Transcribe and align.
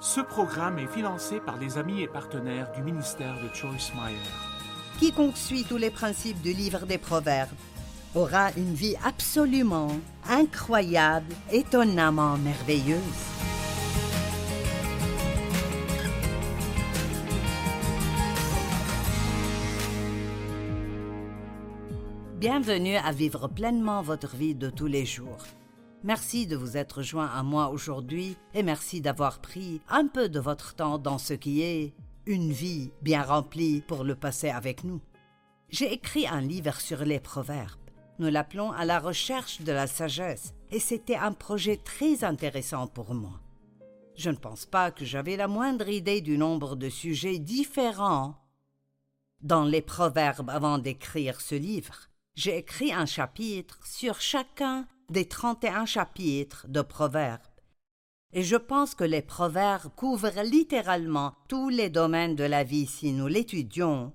Ce 0.00 0.20
programme 0.20 0.78
est 0.78 0.86
financé 0.86 1.40
par 1.40 1.58
les 1.58 1.76
amis 1.76 2.02
et 2.02 2.06
partenaires 2.06 2.70
du 2.70 2.82
ministère 2.82 3.34
de 3.42 3.52
Joyce 3.52 3.92
Meyer. 3.94 4.16
Quiconque 5.00 5.36
suit 5.36 5.64
tous 5.64 5.76
les 5.76 5.90
principes 5.90 6.40
du 6.40 6.52
livre 6.52 6.86
des 6.86 6.98
Proverbes 6.98 7.48
aura 8.14 8.52
une 8.56 8.74
vie 8.74 8.94
absolument 9.04 9.90
incroyable, 10.28 11.34
étonnamment 11.50 12.36
merveilleuse. 12.38 13.00
Bienvenue 22.36 22.96
à 22.98 23.10
vivre 23.10 23.48
pleinement 23.48 24.02
votre 24.02 24.36
vie 24.36 24.54
de 24.54 24.70
tous 24.70 24.86
les 24.86 25.04
jours. 25.04 25.44
Merci 26.04 26.46
de 26.46 26.56
vous 26.56 26.76
être 26.76 27.02
joint 27.02 27.26
à 27.26 27.42
moi 27.42 27.70
aujourd'hui 27.70 28.36
et 28.54 28.62
merci 28.62 29.00
d'avoir 29.00 29.40
pris 29.40 29.80
un 29.88 30.06
peu 30.06 30.28
de 30.28 30.38
votre 30.38 30.74
temps 30.74 30.98
dans 30.98 31.18
ce 31.18 31.34
qui 31.34 31.62
est 31.62 31.92
une 32.26 32.52
vie 32.52 32.92
bien 33.02 33.22
remplie 33.22 33.82
pour 33.82 34.04
le 34.04 34.14
passer 34.14 34.48
avec 34.48 34.84
nous. 34.84 35.00
J'ai 35.70 35.92
écrit 35.92 36.26
un 36.26 36.40
livre 36.40 36.80
sur 36.80 37.04
les 37.04 37.18
proverbes. 37.18 37.78
Nous 38.18 38.28
l'appelons 38.28 38.70
À 38.72 38.84
la 38.84 39.00
recherche 39.00 39.60
de 39.62 39.72
la 39.72 39.86
sagesse 39.86 40.54
et 40.70 40.80
c'était 40.80 41.16
un 41.16 41.32
projet 41.32 41.76
très 41.76 42.24
intéressant 42.24 42.86
pour 42.86 43.14
moi. 43.14 43.40
Je 44.16 44.30
ne 44.30 44.36
pense 44.36 44.66
pas 44.66 44.90
que 44.90 45.04
j'avais 45.04 45.36
la 45.36 45.48
moindre 45.48 45.88
idée 45.88 46.20
du 46.20 46.38
nombre 46.38 46.76
de 46.76 46.88
sujets 46.88 47.38
différents 47.38 48.36
dans 49.40 49.64
les 49.64 49.82
proverbes 49.82 50.50
avant 50.50 50.78
d'écrire 50.78 51.40
ce 51.40 51.54
livre 51.54 52.08
j'ai 52.38 52.56
écrit 52.56 52.92
un 52.92 53.04
chapitre 53.04 53.80
sur 53.84 54.20
chacun 54.20 54.86
des 55.10 55.26
31 55.26 55.86
chapitres 55.86 56.66
de 56.68 56.82
Proverbes. 56.82 57.40
Et 58.32 58.42
je 58.42 58.56
pense 58.56 58.94
que 58.94 59.04
les 59.04 59.22
proverbes 59.22 59.90
couvrent 59.96 60.42
littéralement 60.42 61.34
tous 61.48 61.70
les 61.70 61.88
domaines 61.88 62.36
de 62.36 62.44
la 62.44 62.62
vie 62.62 62.86
si 62.86 63.12
nous 63.12 63.26
l'étudions. 63.26 64.12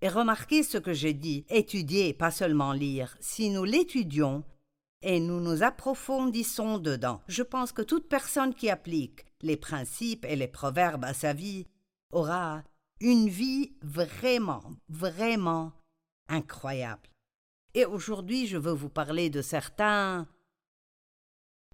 Et 0.00 0.08
remarquez 0.08 0.62
ce 0.62 0.78
que 0.78 0.92
j'ai 0.92 1.14
dit, 1.14 1.44
étudier, 1.48 2.14
pas 2.14 2.30
seulement 2.30 2.72
lire. 2.72 3.16
Si 3.18 3.50
nous 3.50 3.64
l'étudions 3.64 4.44
et 5.02 5.18
nous 5.18 5.40
nous 5.40 5.64
approfondissons 5.64 6.78
dedans, 6.78 7.20
je 7.26 7.42
pense 7.42 7.72
que 7.72 7.82
toute 7.82 8.08
personne 8.08 8.54
qui 8.54 8.70
applique 8.70 9.26
les 9.42 9.56
principes 9.56 10.24
et 10.24 10.36
les 10.36 10.46
proverbes 10.46 11.04
à 11.04 11.14
sa 11.14 11.32
vie 11.32 11.66
aura 12.12 12.62
une 13.00 13.28
vie 13.28 13.72
vraiment, 13.82 14.62
vraiment 14.88 15.72
incroyable. 16.28 17.08
Et 17.74 17.84
aujourd'hui, 17.84 18.46
je 18.46 18.56
veux 18.56 18.72
vous 18.72 18.88
parler 18.88 19.30
de 19.30 19.42
certains 19.42 20.26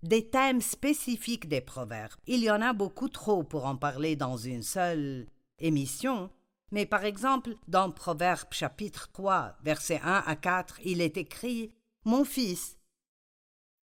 des 0.02 0.28
thèmes 0.28 0.60
spécifiques 0.60 1.48
des 1.48 1.62
proverbes. 1.62 2.20
Il 2.26 2.40
y 2.40 2.50
en 2.50 2.60
a 2.60 2.72
beaucoup 2.72 3.08
trop 3.08 3.42
pour 3.42 3.64
en 3.64 3.76
parler 3.76 4.16
dans 4.16 4.36
une 4.36 4.62
seule 4.62 5.26
émission, 5.58 6.30
mais 6.70 6.84
par 6.84 7.04
exemple, 7.04 7.54
dans 7.68 7.90
Proverbe 7.90 8.52
chapitre 8.52 9.10
3, 9.12 9.56
versets 9.62 10.00
1 10.02 10.24
à 10.26 10.36
4, 10.36 10.80
il 10.84 11.00
est 11.00 11.16
écrit 11.16 11.72
Mon 12.04 12.24
fils, 12.24 12.76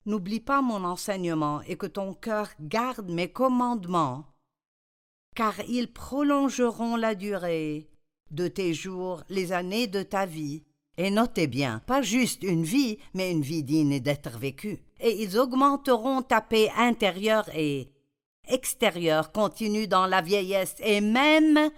n'oublie 0.06 0.40
pas 0.40 0.62
mon 0.62 0.84
enseignement 0.84 1.60
et 1.62 1.77
que 1.77 1.86
ton 1.86 2.14
cœur 2.14 2.50
garde 2.60 3.10
mes 3.10 3.33
commandements, 3.33 4.27
car 5.34 5.58
ils 5.68 5.92
prolongeront 5.92 6.96
la 6.96 7.14
durée 7.14 7.90
de 8.30 8.48
tes 8.48 8.74
jours, 8.74 9.24
les 9.28 9.52
années 9.52 9.86
de 9.86 10.02
ta 10.02 10.27
vie. 10.27 10.64
Et 10.98 11.10
notez 11.10 11.46
bien, 11.46 11.80
pas 11.86 12.02
juste 12.02 12.42
une 12.42 12.64
vie, 12.64 12.98
mais 13.14 13.30
une 13.30 13.42
vie 13.42 13.64
digne 13.64 14.00
d'être 14.00 14.38
vécue. 14.38 14.82
Et 15.00 15.22
ils 15.22 15.38
augmenteront 15.38 16.22
ta 16.22 16.40
paix 16.40 16.70
intérieure 16.76 17.48
et 17.54 17.88
extérieure 18.48 19.32
continue 19.32 19.88
dans 19.88 20.06
la 20.06 20.20
vieillesse 20.20 20.76
et 20.80 21.00
même 21.00 21.70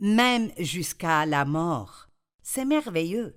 même 0.00 0.52
jusqu'à 0.58 1.26
la 1.26 1.44
mort. 1.44 2.08
C'est 2.42 2.64
merveilleux. 2.64 3.36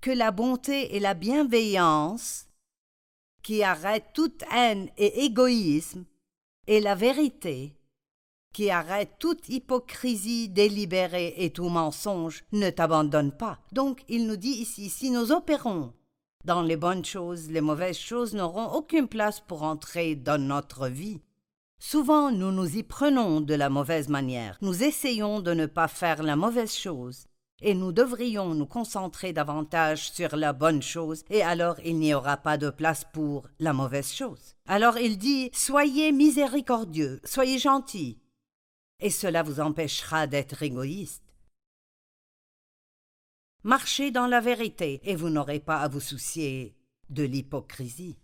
Que 0.00 0.10
la 0.10 0.30
bonté 0.30 0.96
et 0.96 1.00
la 1.00 1.14
bienveillance, 1.14 2.48
qui 3.42 3.62
arrêtent 3.62 4.12
toute 4.14 4.42
haine 4.50 4.88
et 4.96 5.24
égoïsme, 5.24 6.06
et 6.66 6.80
la 6.80 6.94
vérité, 6.94 7.76
qui 8.52 8.70
arrête 8.70 9.16
toute 9.18 9.48
hypocrisie 9.48 10.48
délibérée 10.48 11.34
et 11.36 11.50
tout 11.50 11.68
mensonge, 11.68 12.44
ne 12.52 12.70
t'abandonne 12.70 13.32
pas. 13.32 13.58
Donc 13.72 14.02
il 14.08 14.26
nous 14.26 14.36
dit 14.36 14.48
ici, 14.48 14.88
si 14.88 15.10
nous 15.10 15.32
opérons 15.32 15.92
dans 16.44 16.62
les 16.62 16.76
bonnes 16.76 17.04
choses, 17.04 17.50
les 17.50 17.60
mauvaises 17.60 17.98
choses 17.98 18.34
n'auront 18.34 18.72
aucune 18.72 19.08
place 19.08 19.40
pour 19.40 19.62
entrer 19.62 20.14
dans 20.16 20.40
notre 20.40 20.88
vie. 20.88 21.20
Souvent 21.78 22.30
nous 22.30 22.52
nous 22.52 22.76
y 22.76 22.82
prenons 22.82 23.40
de 23.40 23.54
la 23.54 23.70
mauvaise 23.70 24.08
manière, 24.08 24.58
nous 24.60 24.82
essayons 24.82 25.40
de 25.40 25.52
ne 25.52 25.66
pas 25.66 25.88
faire 25.88 26.22
la 26.22 26.36
mauvaise 26.36 26.74
chose, 26.74 27.26
et 27.62 27.74
nous 27.74 27.92
devrions 27.92 28.54
nous 28.54 28.66
concentrer 28.66 29.32
davantage 29.32 30.10
sur 30.12 30.36
la 30.36 30.52
bonne 30.52 30.82
chose, 30.82 31.24
et 31.30 31.42
alors 31.42 31.76
il 31.84 31.96
n'y 31.96 32.14
aura 32.14 32.36
pas 32.36 32.58
de 32.58 32.70
place 32.70 33.04
pour 33.12 33.46
la 33.58 33.72
mauvaise 33.72 34.12
chose. 34.12 34.56
Alors 34.66 34.98
il 34.98 35.18
dit 35.18 35.50
Soyez 35.52 36.12
miséricordieux, 36.12 37.20
soyez 37.24 37.58
gentils, 37.58 38.18
et 39.00 39.10
cela 39.10 39.42
vous 39.42 39.60
empêchera 39.60 40.26
d'être 40.26 40.62
égoïste. 40.62 41.24
Marchez 43.62 44.10
dans 44.10 44.26
la 44.26 44.40
vérité 44.40 45.00
et 45.04 45.16
vous 45.16 45.28
n'aurez 45.28 45.60
pas 45.60 45.80
à 45.80 45.88
vous 45.88 46.00
soucier 46.00 46.76
de 47.10 47.22
l'hypocrisie. 47.22 48.18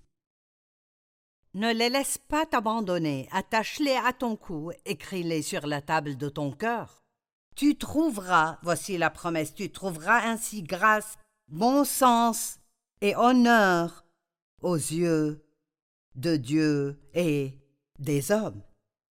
Ne 1.55 1.73
les 1.73 1.89
laisse 1.89 2.19
pas 2.19 2.47
t'abandonner, 2.47 3.29
attache-les 3.33 3.97
à 3.97 4.13
ton 4.13 4.37
cou, 4.37 4.73
écris-les 4.85 5.43
sur 5.43 5.67
la 5.67 5.81
table 5.81 6.17
de 6.17 6.29
ton 6.29 6.53
cœur. 6.53 7.03
Tu 7.55 7.79
trouveras, 7.79 8.59
voici 8.63 8.99
la 8.99 9.11
promesse, 9.11 9.55
tu 9.55 9.71
trouveras 9.73 10.29
ainsi 10.29 10.63
grâce, 10.63 11.17
bon 11.49 11.85
sens 11.85 12.59
et 13.01 13.17
honneur 13.17 14.05
aux 14.61 14.77
yeux 14.77 15.47
de 16.15 16.37
Dieu 16.37 17.01
et 17.15 17.59
des 17.99 18.31
hommes. 18.31 18.63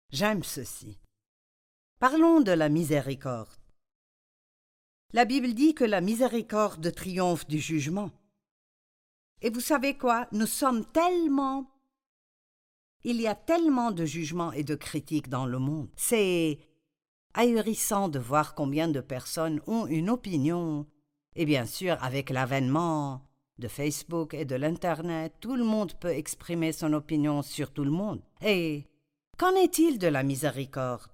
J'aime 0.09 0.43
ceci. 0.43 0.99
Parlons 2.03 2.41
de 2.41 2.51
la 2.51 2.67
miséricorde. 2.67 3.47
La 5.13 5.23
Bible 5.23 5.53
dit 5.53 5.73
que 5.73 5.85
la 5.85 6.01
miséricorde 6.01 6.93
triomphe 6.93 7.47
du 7.47 7.59
jugement. 7.59 8.11
Et 9.41 9.49
vous 9.49 9.61
savez 9.61 9.97
quoi? 9.97 10.27
Nous 10.33 10.45
sommes 10.45 10.83
tellement... 10.91 11.71
Il 13.05 13.21
y 13.21 13.27
a 13.27 13.35
tellement 13.35 13.91
de 13.91 14.03
jugements 14.03 14.51
et 14.51 14.65
de 14.65 14.75
critiques 14.75 15.29
dans 15.29 15.45
le 15.45 15.59
monde. 15.59 15.87
C'est 15.95 16.59
ahurissant 17.35 18.09
de 18.09 18.19
voir 18.19 18.53
combien 18.53 18.89
de 18.89 18.99
personnes 18.99 19.61
ont 19.65 19.87
une 19.87 20.09
opinion. 20.09 20.85
Et 21.37 21.45
bien 21.45 21.65
sûr, 21.65 21.95
avec 22.03 22.31
l'avènement 22.31 23.25
de 23.59 23.69
Facebook 23.69 24.33
et 24.33 24.43
de 24.43 24.55
l'Internet, 24.55 25.35
tout 25.39 25.55
le 25.55 25.63
monde 25.63 25.93
peut 25.93 26.11
exprimer 26.11 26.73
son 26.73 26.91
opinion 26.91 27.41
sur 27.43 27.71
tout 27.71 27.85
le 27.85 27.91
monde. 27.91 28.21
Et 28.41 28.89
qu'en 29.37 29.55
est-il 29.55 29.99
de 29.99 30.07
la 30.07 30.23
miséricorde? 30.23 31.12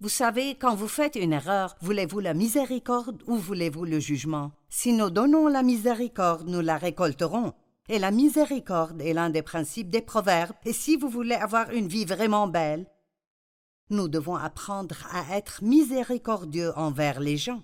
Vous 0.00 0.08
savez, 0.08 0.54
quand 0.54 0.76
vous 0.76 0.86
faites 0.86 1.16
une 1.16 1.32
erreur, 1.32 1.76
voulez-vous 1.80 2.20
la 2.20 2.32
miséricorde 2.32 3.20
ou 3.26 3.34
voulez-vous 3.34 3.84
le 3.84 3.98
jugement? 3.98 4.52
Si 4.68 4.92
nous 4.92 5.10
donnons 5.10 5.48
la 5.48 5.64
miséricorde, 5.64 6.46
nous 6.46 6.60
la 6.60 6.76
récolterons. 6.76 7.52
Et 7.88 7.98
la 7.98 8.12
miséricorde 8.12 9.00
est 9.02 9.12
l'un 9.12 9.28
des 9.28 9.42
principes 9.42 9.88
des 9.88 10.02
proverbes, 10.02 10.54
et 10.64 10.72
si 10.72 10.96
vous 10.96 11.08
voulez 11.08 11.34
avoir 11.34 11.70
une 11.70 11.88
vie 11.88 12.04
vraiment 12.04 12.46
belle, 12.46 12.86
nous 13.90 14.06
devons 14.06 14.36
apprendre 14.36 14.94
à 15.10 15.36
être 15.36 15.64
miséricordieux 15.64 16.70
envers 16.76 17.18
les 17.18 17.36
gens. 17.36 17.62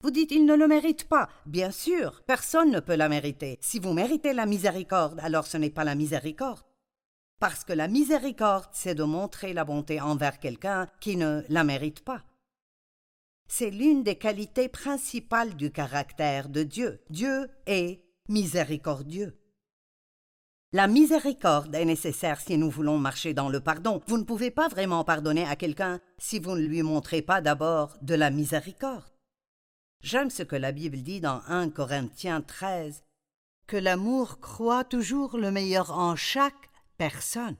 Vous 0.00 0.10
dites 0.10 0.30
ils 0.30 0.46
ne 0.46 0.54
le 0.54 0.68
méritent 0.68 1.08
pas. 1.08 1.28
Bien 1.44 1.70
sûr, 1.70 2.22
personne 2.26 2.70
ne 2.70 2.80
peut 2.80 2.96
la 2.96 3.10
mériter. 3.10 3.58
Si 3.60 3.78
vous 3.78 3.92
méritez 3.92 4.32
la 4.32 4.46
miséricorde, 4.46 5.20
alors 5.20 5.46
ce 5.46 5.58
n'est 5.58 5.70
pas 5.70 5.84
la 5.84 5.96
miséricorde 5.96 6.62
parce 7.42 7.64
que 7.64 7.72
la 7.72 7.88
miséricorde, 7.88 8.68
c'est 8.70 8.94
de 8.94 9.02
montrer 9.02 9.52
la 9.52 9.64
bonté 9.64 10.00
envers 10.00 10.38
quelqu'un 10.38 10.86
qui 11.00 11.16
ne 11.16 11.42
la 11.48 11.64
mérite 11.64 12.04
pas. 12.04 12.22
C'est 13.48 13.70
l'une 13.70 14.04
des 14.04 14.14
qualités 14.14 14.68
principales 14.68 15.56
du 15.56 15.72
caractère 15.72 16.48
de 16.48 16.62
Dieu. 16.62 17.00
Dieu 17.10 17.50
est 17.66 18.00
miséricordieux. 18.28 19.36
La 20.70 20.86
miséricorde 20.86 21.74
est 21.74 21.84
nécessaire 21.84 22.40
si 22.40 22.56
nous 22.56 22.70
voulons 22.70 22.98
marcher 22.98 23.34
dans 23.34 23.48
le 23.48 23.58
pardon. 23.58 24.00
Vous 24.06 24.18
ne 24.18 24.24
pouvez 24.24 24.52
pas 24.52 24.68
vraiment 24.68 25.02
pardonner 25.02 25.44
à 25.44 25.56
quelqu'un 25.56 25.98
si 26.18 26.38
vous 26.38 26.54
ne 26.54 26.64
lui 26.64 26.84
montrez 26.84 27.22
pas 27.22 27.40
d'abord 27.40 27.98
de 28.02 28.14
la 28.14 28.30
miséricorde. 28.30 29.12
J'aime 30.00 30.30
ce 30.30 30.44
que 30.44 30.54
la 30.54 30.70
Bible 30.70 31.02
dit 31.02 31.20
dans 31.20 31.42
1 31.48 31.70
Corinthiens 31.70 32.40
13, 32.40 33.02
que 33.66 33.76
l'amour 33.76 34.38
croit 34.38 34.84
toujours 34.84 35.36
le 35.36 35.50
meilleur 35.50 35.90
en 35.98 36.14
chaque 36.14 36.71
personne. 37.10 37.56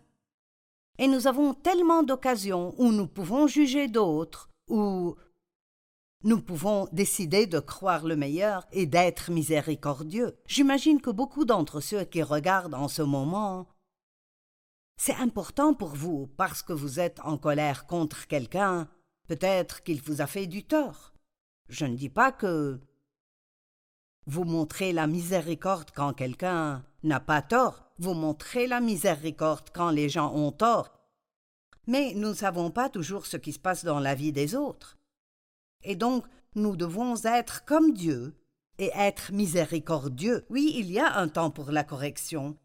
Et 0.98 1.08
nous 1.08 1.26
avons 1.26 1.52
tellement 1.52 2.04
d'occasions 2.04 2.74
où 2.78 2.92
nous 2.92 3.08
pouvons 3.08 3.48
juger 3.48 3.88
d'autres, 3.88 4.50
où 4.68 5.16
nous 6.22 6.40
pouvons 6.40 6.86
décider 6.92 7.48
de 7.48 7.58
croire 7.58 8.04
le 8.06 8.14
meilleur 8.14 8.64
et 8.70 8.86
d'être 8.86 9.32
miséricordieux. 9.32 10.38
J'imagine 10.46 11.00
que 11.00 11.10
beaucoup 11.10 11.44
d'entre 11.44 11.80
ceux 11.80 12.04
qui 12.04 12.22
regardent 12.22 12.74
en 12.74 12.86
ce 12.86 13.02
moment 13.02 13.66
C'est 14.96 15.16
important 15.16 15.74
pour 15.74 15.96
vous 15.96 16.28
parce 16.36 16.62
que 16.62 16.72
vous 16.72 17.00
êtes 17.00 17.18
en 17.24 17.36
colère 17.36 17.88
contre 17.88 18.28
quelqu'un, 18.28 18.88
peut-être 19.26 19.82
qu'il 19.82 20.00
vous 20.00 20.20
a 20.20 20.28
fait 20.28 20.46
du 20.46 20.62
tort. 20.62 21.14
Je 21.68 21.86
ne 21.86 21.96
dis 21.96 22.10
pas 22.10 22.30
que 22.30 22.80
vous 24.26 24.44
montrez 24.44 24.92
la 24.92 25.08
miséricorde 25.08 25.90
quand 25.90 26.12
quelqu'un 26.12 26.84
n'a 27.02 27.20
pas 27.20 27.42
tort, 27.42 27.92
vous 27.98 28.14
montrez 28.14 28.66
la 28.66 28.80
miséricorde 28.80 29.68
quand 29.72 29.90
les 29.90 30.08
gens 30.08 30.34
ont 30.34 30.52
tort. 30.52 30.92
Mais 31.86 32.12
nous 32.14 32.28
ne 32.28 32.34
savons 32.34 32.70
pas 32.70 32.88
toujours 32.88 33.26
ce 33.26 33.36
qui 33.36 33.52
se 33.52 33.58
passe 33.58 33.84
dans 33.84 34.00
la 34.00 34.14
vie 34.14 34.32
des 34.32 34.54
autres. 34.54 34.98
Et 35.82 35.96
donc, 35.96 36.24
nous 36.54 36.76
devons 36.76 37.14
être 37.24 37.64
comme 37.64 37.92
Dieu 37.92 38.36
et 38.78 38.90
être 38.94 39.32
miséricordieux. 39.32 40.44
Oui, 40.48 40.74
il 40.76 40.90
y 40.90 40.98
a 40.98 41.16
un 41.16 41.28
temps 41.28 41.50
pour 41.50 41.70
la 41.70 41.84
correction, 41.84 42.56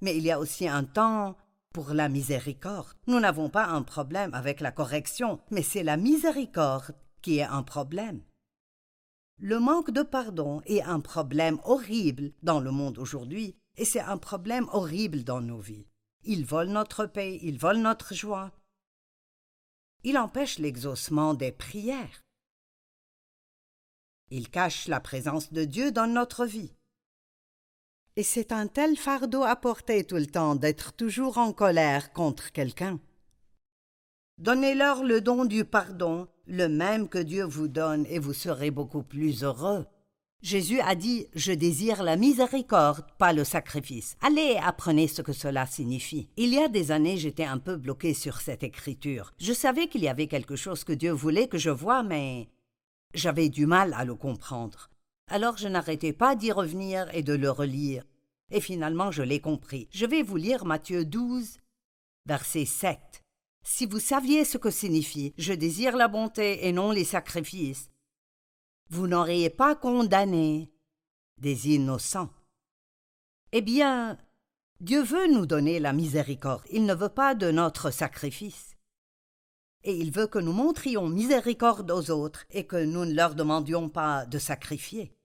mais 0.00 0.16
il 0.16 0.24
y 0.24 0.30
a 0.30 0.38
aussi 0.38 0.68
un 0.68 0.84
temps 0.84 1.36
pour 1.72 1.94
la 1.94 2.08
miséricorde. 2.08 2.96
Nous 3.06 3.20
n'avons 3.20 3.48
pas 3.48 3.66
un 3.66 3.82
problème 3.82 4.34
avec 4.34 4.60
la 4.60 4.72
correction, 4.72 5.40
mais 5.50 5.62
c'est 5.62 5.82
la 5.82 5.96
miséricorde 5.96 6.94
qui 7.22 7.38
est 7.38 7.44
un 7.44 7.62
problème. 7.62 8.22
Le 9.38 9.58
manque 9.58 9.90
de 9.90 10.02
pardon 10.02 10.60
est 10.66 10.82
un 10.82 11.00
problème 11.00 11.58
horrible 11.64 12.32
dans 12.42 12.60
le 12.60 12.70
monde 12.70 12.98
aujourd'hui, 12.98 13.56
et 13.80 13.86
c'est 13.86 14.00
un 14.00 14.18
problème 14.18 14.68
horrible 14.72 15.24
dans 15.24 15.40
nos 15.40 15.58
vies. 15.58 15.86
Il 16.22 16.44
vole 16.44 16.68
notre 16.68 17.06
paix, 17.06 17.38
il 17.40 17.58
vole 17.58 17.78
notre 17.78 18.12
joie. 18.12 18.52
Il 20.04 20.18
empêche 20.18 20.58
l'exaucement 20.58 21.32
des 21.32 21.50
prières. 21.50 22.22
Il 24.28 24.50
cache 24.50 24.86
la 24.86 25.00
présence 25.00 25.50
de 25.50 25.64
Dieu 25.64 25.92
dans 25.92 26.06
notre 26.06 26.44
vie. 26.44 26.74
Et 28.16 28.22
c'est 28.22 28.52
un 28.52 28.66
tel 28.66 28.98
fardeau 28.98 29.44
à 29.44 29.56
porter 29.56 30.04
tout 30.04 30.16
le 30.16 30.26
temps 30.26 30.56
d'être 30.56 30.92
toujours 30.92 31.38
en 31.38 31.54
colère 31.54 32.12
contre 32.12 32.52
quelqu'un. 32.52 33.00
Donnez-leur 34.36 35.04
le 35.04 35.22
don 35.22 35.46
du 35.46 35.64
pardon, 35.64 36.28
le 36.46 36.68
même 36.68 37.08
que 37.08 37.18
Dieu 37.18 37.44
vous 37.44 37.68
donne, 37.68 38.04
et 38.10 38.18
vous 38.18 38.34
serez 38.34 38.70
beaucoup 38.70 39.02
plus 39.02 39.42
heureux. 39.42 39.86
Jésus 40.42 40.80
a 40.80 40.94
dit 40.94 41.26
Je 41.34 41.52
désire 41.52 42.02
la 42.02 42.16
miséricorde, 42.16 43.04
pas 43.18 43.34
le 43.34 43.44
sacrifice. 43.44 44.16
Allez, 44.22 44.58
apprenez 44.62 45.06
ce 45.06 45.20
que 45.20 45.34
cela 45.34 45.66
signifie. 45.66 46.28
Il 46.38 46.54
y 46.54 46.58
a 46.58 46.68
des 46.68 46.92
années, 46.92 47.18
j'étais 47.18 47.44
un 47.44 47.58
peu 47.58 47.76
bloqué 47.76 48.14
sur 48.14 48.40
cette 48.40 48.62
écriture. 48.62 49.34
Je 49.38 49.52
savais 49.52 49.88
qu'il 49.88 50.00
y 50.00 50.08
avait 50.08 50.28
quelque 50.28 50.56
chose 50.56 50.82
que 50.82 50.94
Dieu 50.94 51.12
voulait 51.12 51.48
que 51.48 51.58
je 51.58 51.68
voie, 51.68 52.02
mais 52.02 52.48
j'avais 53.12 53.50
du 53.50 53.66
mal 53.66 53.92
à 53.92 54.06
le 54.06 54.14
comprendre. 54.14 54.88
Alors 55.28 55.58
je 55.58 55.68
n'arrêtais 55.68 56.14
pas 56.14 56.34
d'y 56.34 56.52
revenir 56.52 57.14
et 57.14 57.22
de 57.22 57.34
le 57.34 57.50
relire. 57.50 58.04
Et 58.50 58.62
finalement 58.62 59.10
je 59.10 59.22
l'ai 59.22 59.40
compris. 59.40 59.88
Je 59.92 60.06
vais 60.06 60.22
vous 60.22 60.36
lire 60.36 60.64
Matthieu 60.64 61.04
12, 61.04 61.58
verset 62.24 62.64
7. 62.64 62.98
Si 63.62 63.84
vous 63.84 64.00
saviez 64.00 64.46
ce 64.46 64.56
que 64.56 64.70
signifie 64.70 65.34
Je 65.36 65.52
désire 65.52 65.98
la 65.98 66.08
bonté 66.08 66.66
et 66.66 66.72
non 66.72 66.92
les 66.92 67.04
sacrifices, 67.04 67.90
vous 68.90 69.06
n'auriez 69.06 69.50
pas 69.50 69.74
condamné 69.74 70.70
des 71.38 71.70
innocents. 71.70 72.30
Eh 73.52 73.62
bien, 73.62 74.18
Dieu 74.80 75.02
veut 75.02 75.26
nous 75.32 75.46
donner 75.46 75.80
la 75.80 75.92
miséricorde, 75.92 76.64
il 76.70 76.84
ne 76.84 76.94
veut 76.94 77.08
pas 77.08 77.34
de 77.34 77.50
notre 77.50 77.90
sacrifice 77.90 78.76
et 79.82 79.96
il 79.96 80.10
veut 80.10 80.26
que 80.26 80.38
nous 80.38 80.52
montrions 80.52 81.08
miséricorde 81.08 81.90
aux 81.90 82.10
autres 82.10 82.44
et 82.50 82.66
que 82.66 82.76
nous 82.76 83.04
ne 83.04 83.14
leur 83.14 83.34
demandions 83.34 83.88
pas 83.88 84.26
de 84.26 84.38
sacrifier. 84.38 85.16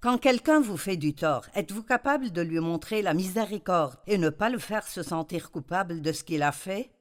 Quand 0.00 0.18
quelqu'un 0.18 0.60
vous 0.60 0.76
fait 0.76 0.96
du 0.96 1.14
tort, 1.14 1.46
êtes-vous 1.54 1.82
capable 1.82 2.30
de 2.30 2.42
lui 2.42 2.60
montrer 2.60 3.02
la 3.02 3.14
miséricorde 3.14 3.96
et 4.06 4.18
ne 4.18 4.30
pas 4.30 4.50
le 4.50 4.58
faire 4.58 4.86
se 4.86 5.02
sentir 5.02 5.50
coupable 5.50 6.02
de 6.02 6.12
ce 6.12 6.24
qu'il 6.24 6.42
a 6.42 6.52
fait? 6.52 6.93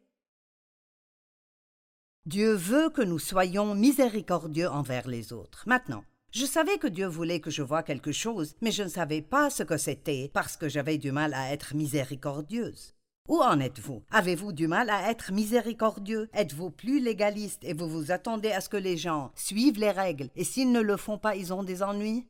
Dieu 2.25 2.53
veut 2.53 2.89
que 2.89 3.01
nous 3.01 3.19
soyons 3.19 3.75
miséricordieux 3.75 4.69
envers 4.69 5.09
les 5.09 5.33
autres. 5.33 5.65
Maintenant, 5.67 6.05
je 6.31 6.45
savais 6.45 6.77
que 6.77 6.87
Dieu 6.87 7.05
voulait 7.05 7.41
que 7.41 7.51
je 7.51 7.61
voie 7.61 7.83
quelque 7.83 8.13
chose, 8.13 8.55
mais 8.61 8.71
je 8.71 8.83
ne 8.83 8.87
savais 8.87 9.21
pas 9.21 9.49
ce 9.49 9.63
que 9.63 9.75
c'était 9.75 10.31
parce 10.33 10.55
que 10.55 10.69
j'avais 10.69 10.97
du 10.97 11.11
mal 11.11 11.33
à 11.33 11.51
être 11.51 11.75
miséricordieuse. 11.75 12.95
Où 13.27 13.41
en 13.41 13.59
êtes-vous? 13.59 14.03
Avez-vous 14.09 14.53
du 14.53 14.67
mal 14.67 14.89
à 14.89 15.11
être 15.11 15.33
miséricordieux? 15.33 16.29
Êtes-vous 16.33 16.71
plus 16.71 17.01
légaliste 17.01 17.65
et 17.65 17.73
vous 17.73 17.89
vous 17.89 18.09
attendez 18.09 18.51
à 18.51 18.61
ce 18.61 18.69
que 18.69 18.77
les 18.77 18.95
gens 18.95 19.33
suivent 19.35 19.79
les 19.79 19.91
règles 19.91 20.29
et 20.37 20.45
s'ils 20.45 20.71
ne 20.71 20.81
le 20.81 20.95
font 20.95 21.17
pas, 21.17 21.35
ils 21.35 21.53
ont 21.53 21.63
des 21.63 21.83
ennuis? 21.83 22.25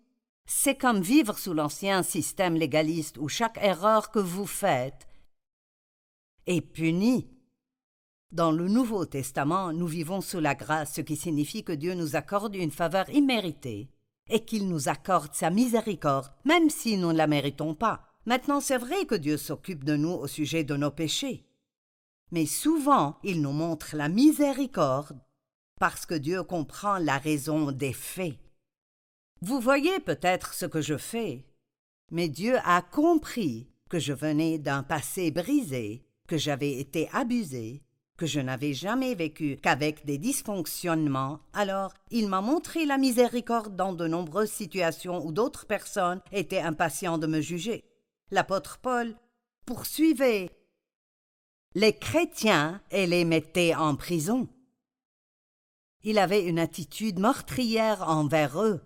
C'est 0.48 0.76
comme 0.76 1.02
vivre 1.02 1.38
sous 1.38 1.54
l'ancien 1.54 2.02
système 2.02 2.56
légaliste 2.56 3.20
où 3.20 3.30
chaque 3.30 3.60
erreur 3.62 4.10
que 4.10 4.20
vous 4.20 4.48
faites 4.48 5.08
est 6.48 6.62
punie. 6.62 7.33
Dans 8.34 8.52
le 8.52 8.68
Nouveau 8.68 9.06
Testament, 9.06 9.74
nous 9.74 9.86
vivons 9.86 10.20
sous 10.20 10.40
la 10.40 10.56
grâce, 10.56 10.96
ce 10.96 11.02
qui 11.02 11.16
signifie 11.16 11.64
que 11.64 11.72
Dieu 11.72 11.94
nous 11.94 12.16
accorde 12.16 12.56
une 12.56 12.72
faveur 12.72 13.08
imméritée 13.12 13.92
et 14.28 14.44
qu'il 14.44 14.68
nous 14.68 14.90
accorde 14.90 15.36
sa 15.36 15.52
miséricorde, 15.52 16.32
même 16.44 16.72
si 16.72 16.98
nous 16.98 17.12
ne 17.12 17.18
la 17.18 17.28
méritons 17.28 17.76
pas. 17.76 18.02
Maintenant, 18.26 18.60
c'est 18.60 18.80
vrai 18.80 19.06
que 19.06 19.14
Dieu 19.14 19.38
s'occupe 19.38 19.84
de 19.84 19.96
nous 19.96 20.14
au 20.14 20.26
sujet 20.26 20.64
de 20.64 20.76
nos 20.76 20.90
péchés. 20.90 21.46
Mais 22.32 22.48
souvent, 22.48 23.20
il 23.24 23.40
nous 23.40 23.52
montre 23.52 23.96
la 23.96 24.10
miséricorde 24.10 25.16
parce 25.80 26.08
que 26.08 26.16
Dieu 26.16 26.42
comprend 26.42 26.98
la 26.98 27.20
raison 27.20 27.72
des 27.72 27.94
faits. 27.94 28.40
Vous 29.42 29.60
voyez 29.60 30.00
peut-être 30.00 30.56
ce 30.56 30.66
que 30.66 30.82
je 30.82 30.98
fais, 30.98 31.46
mais 32.10 32.30
Dieu 32.30 32.56
a 32.66 32.82
compris 32.82 33.70
que 33.90 34.00
je 34.00 34.14
venais 34.14 34.58
d'un 34.58 34.82
passé 34.82 35.30
brisé, 35.30 36.04
que 36.28 36.40
j'avais 36.40 36.80
été 36.80 37.10
abusé, 37.14 37.84
que 38.24 38.28
je 38.30 38.40
n'avais 38.40 38.74
jamais 38.74 39.16
vécu 39.16 39.60
qu'avec 39.62 40.06
des 40.06 40.18
dysfonctionnements, 40.18 41.42
alors 41.52 41.94
il 42.10 42.30
m'a 42.30 42.40
montré 42.40 42.86
la 42.86 42.98
miséricorde 42.98 43.76
dans 43.76 43.92
de 43.92 44.08
nombreuses 44.08 44.50
situations 44.50 45.26
où 45.26 45.34
d'autres 45.34 45.66
personnes 45.66 46.22
étaient 46.32 46.62
impatients 46.62 47.18
de 47.18 47.28
me 47.28 47.42
juger 47.42 47.84
l'apôtre 48.32 48.80
Paul 48.82 49.14
poursuivait 49.66 50.52
les 51.76 51.92
chrétiens 51.92 52.82
et 52.92 53.08
les 53.08 53.26
mettait 53.26 53.76
en 53.76 53.98
prison. 53.98 54.48
Il 56.04 56.18
avait 56.18 56.46
une 56.46 56.60
attitude 56.60 57.20
meurtrière 57.20 58.08
envers 58.08 58.62
eux. 58.62 58.80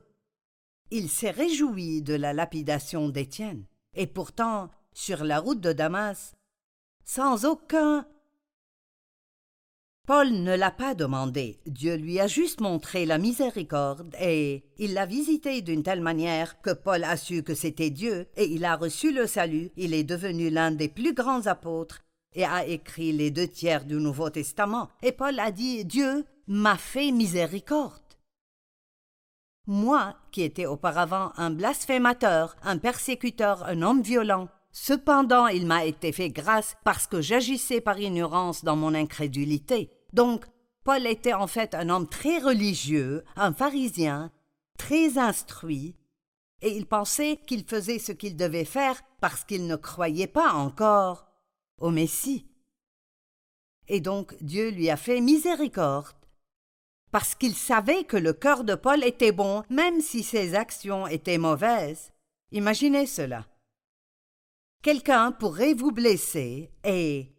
Il 0.90 1.10
s'est 1.10 1.30
réjoui 1.30 2.02
de 2.02 2.16
la 2.16 2.34
lapidation 2.34 3.08
d'Étienne. 3.10 3.66
Et 3.94 4.08
pourtant, 4.08 4.72
sur 4.94 5.24
la 5.24 5.40
route 5.40 5.62
de 5.62 5.74
Damas, 5.74 6.34
sans 7.06 7.46
aucun 7.46 8.08
Paul 10.08 10.32
ne 10.32 10.56
l'a 10.56 10.72
pas 10.72 10.96
demandé, 10.96 11.60
Dieu 11.66 11.98
lui 11.98 12.18
a 12.22 12.28
juste 12.28 12.62
montré 12.62 13.06
la 13.06 13.18
miséricorde 13.18 14.16
et 14.22 14.64
il 14.78 14.94
l'a 14.94 15.06
visité 15.06 15.62
d'une 15.62 15.84
telle 15.84 16.00
manière 16.00 16.62
que 16.62 16.70
Paul 16.70 17.04
a 17.04 17.18
su 17.18 17.44
que 17.44 17.54
c'était 17.54 17.90
Dieu 17.90 18.26
et 18.38 18.46
il 18.46 18.64
a 18.64 18.78
reçu 18.78 19.12
le 19.12 19.28
salut, 19.28 19.70
il 19.76 19.94
est 19.94 20.06
devenu 20.06 20.50
l'un 20.50 20.72
des 20.72 20.88
plus 20.88 21.14
grands 21.14 21.46
apôtres 21.48 22.06
et 22.34 22.46
a 22.46 22.66
écrit 22.66 23.12
les 23.12 23.32
deux 23.32 23.50
tiers 23.50 23.84
du 23.84 23.96
Nouveau 23.96 24.30
Testament. 24.30 24.88
Et 25.04 25.12
Paul 25.12 25.38
a 25.42 25.52
dit 25.52 25.84
Dieu 25.84 26.24
m'a 26.48 26.78
fait 26.78 27.12
miséricorde. 27.12 27.92
Moi, 29.66 30.16
qui 30.32 30.44
étais 30.44 30.68
auparavant 30.68 31.34
un 31.36 31.50
blasphémateur, 31.50 32.56
un 32.64 32.78
persécuteur, 32.78 33.66
un 33.66 33.82
homme 33.82 34.04
violent, 34.04 34.48
cependant 34.72 35.48
il 35.48 35.66
m'a 35.68 35.84
été 35.84 36.14
fait 36.14 36.30
grâce 36.30 36.78
parce 36.86 37.08
que 37.08 37.20
j'agissais 37.20 37.82
par 37.82 38.00
ignorance 38.00 38.64
dans 38.64 38.78
mon 38.78 38.94
incrédulité. 38.94 39.92
Donc, 40.18 40.46
Paul 40.84 41.06
était 41.06 41.34
en 41.34 41.46
fait 41.46 41.76
un 41.76 41.90
homme 41.90 42.08
très 42.08 42.40
religieux, 42.40 43.24
un 43.36 43.54
pharisien, 43.54 44.32
très 44.76 45.20
instruit, 45.20 45.96
et 46.64 46.76
il 46.76 46.88
pensait 46.88 47.40
qu'il 47.46 47.64
faisait 47.64 48.00
ce 48.00 48.14
qu'il 48.14 48.36
devait 48.36 48.66
faire 48.66 49.00
parce 49.22 49.44
qu'il 49.44 49.68
ne 49.68 49.76
croyait 49.76 50.26
pas 50.26 50.54
encore 50.54 51.28
au 51.78 51.92
Messie. 51.92 52.48
Et 53.88 54.02
donc 54.02 54.36
Dieu 54.42 54.72
lui 54.72 54.90
a 54.90 54.98
fait 54.98 55.22
miséricorde, 55.22 56.18
parce 57.12 57.36
qu'il 57.36 57.54
savait 57.54 58.04
que 58.04 58.18
le 58.18 58.34
cœur 58.34 58.64
de 58.64 58.74
Paul 58.74 59.04
était 59.04 59.32
bon, 59.32 59.62
même 59.70 60.02
si 60.02 60.24
ses 60.24 60.56
actions 60.56 61.06
étaient 61.06 61.38
mauvaises. 61.38 62.12
Imaginez 62.52 63.06
cela. 63.06 63.46
Quelqu'un 64.82 65.32
pourrait 65.32 65.76
vous 65.76 65.92
blesser 65.92 66.72
et 66.84 67.37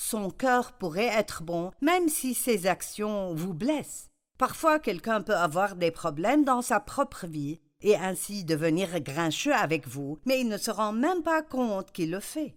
son 0.00 0.30
cœur 0.30 0.72
pourrait 0.72 1.04
être 1.06 1.42
bon, 1.42 1.70
même 1.80 2.08
si 2.08 2.34
ses 2.34 2.66
actions 2.66 3.34
vous 3.34 3.54
blessent. 3.54 4.08
Parfois 4.38 4.78
quelqu'un 4.78 5.20
peut 5.20 5.36
avoir 5.36 5.76
des 5.76 5.90
problèmes 5.90 6.44
dans 6.44 6.62
sa 6.62 6.80
propre 6.80 7.26
vie, 7.26 7.60
et 7.82 7.96
ainsi 7.96 8.44
devenir 8.44 9.00
grincheux 9.00 9.54
avec 9.54 9.86
vous, 9.86 10.18
mais 10.24 10.40
il 10.40 10.48
ne 10.48 10.58
se 10.58 10.70
rend 10.70 10.92
même 10.92 11.22
pas 11.22 11.42
compte 11.42 11.92
qu'il 11.92 12.10
le 12.10 12.20
fait. 12.20 12.54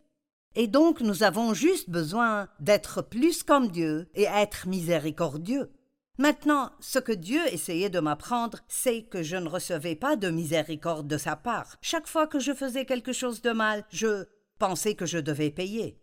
Et 0.55 0.67
donc 0.67 1.01
nous 1.01 1.23
avons 1.23 1.53
juste 1.53 1.89
besoin 1.89 2.47
d'être 2.59 3.01
plus 3.01 3.43
comme 3.43 3.69
Dieu 3.69 4.07
et 4.15 4.23
être 4.23 4.67
miséricordieux. 4.67 5.71
Maintenant, 6.19 6.71
ce 6.79 7.00
que 7.00 7.12
Dieu 7.12 7.41
essayait 7.51 7.89
de 7.89 8.00
m'apprendre, 8.00 8.59
c'est 8.67 9.01
que 9.03 9.23
je 9.23 9.35
ne 9.35 9.50
recevais 9.50 9.95
pas 9.95 10.15
de 10.15 10.29
miséricorde 10.29 11.07
de 11.07 11.17
sa 11.17 11.35
part. 11.35 11.77
Chaque 11.81 12.07
fois 12.07 12.27
que 12.27 12.39
je 12.39 12.53
faisais 12.53 12.85
quelque 12.85 13.13
chose 13.13 13.41
de 13.41 13.51
mal, 13.51 13.83
je 13.89 14.25
pensais 14.59 14.93
que 14.93 15.07
je 15.07 15.17
devais 15.17 15.50
payer. 15.50 16.00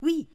Oui, 0.00 0.28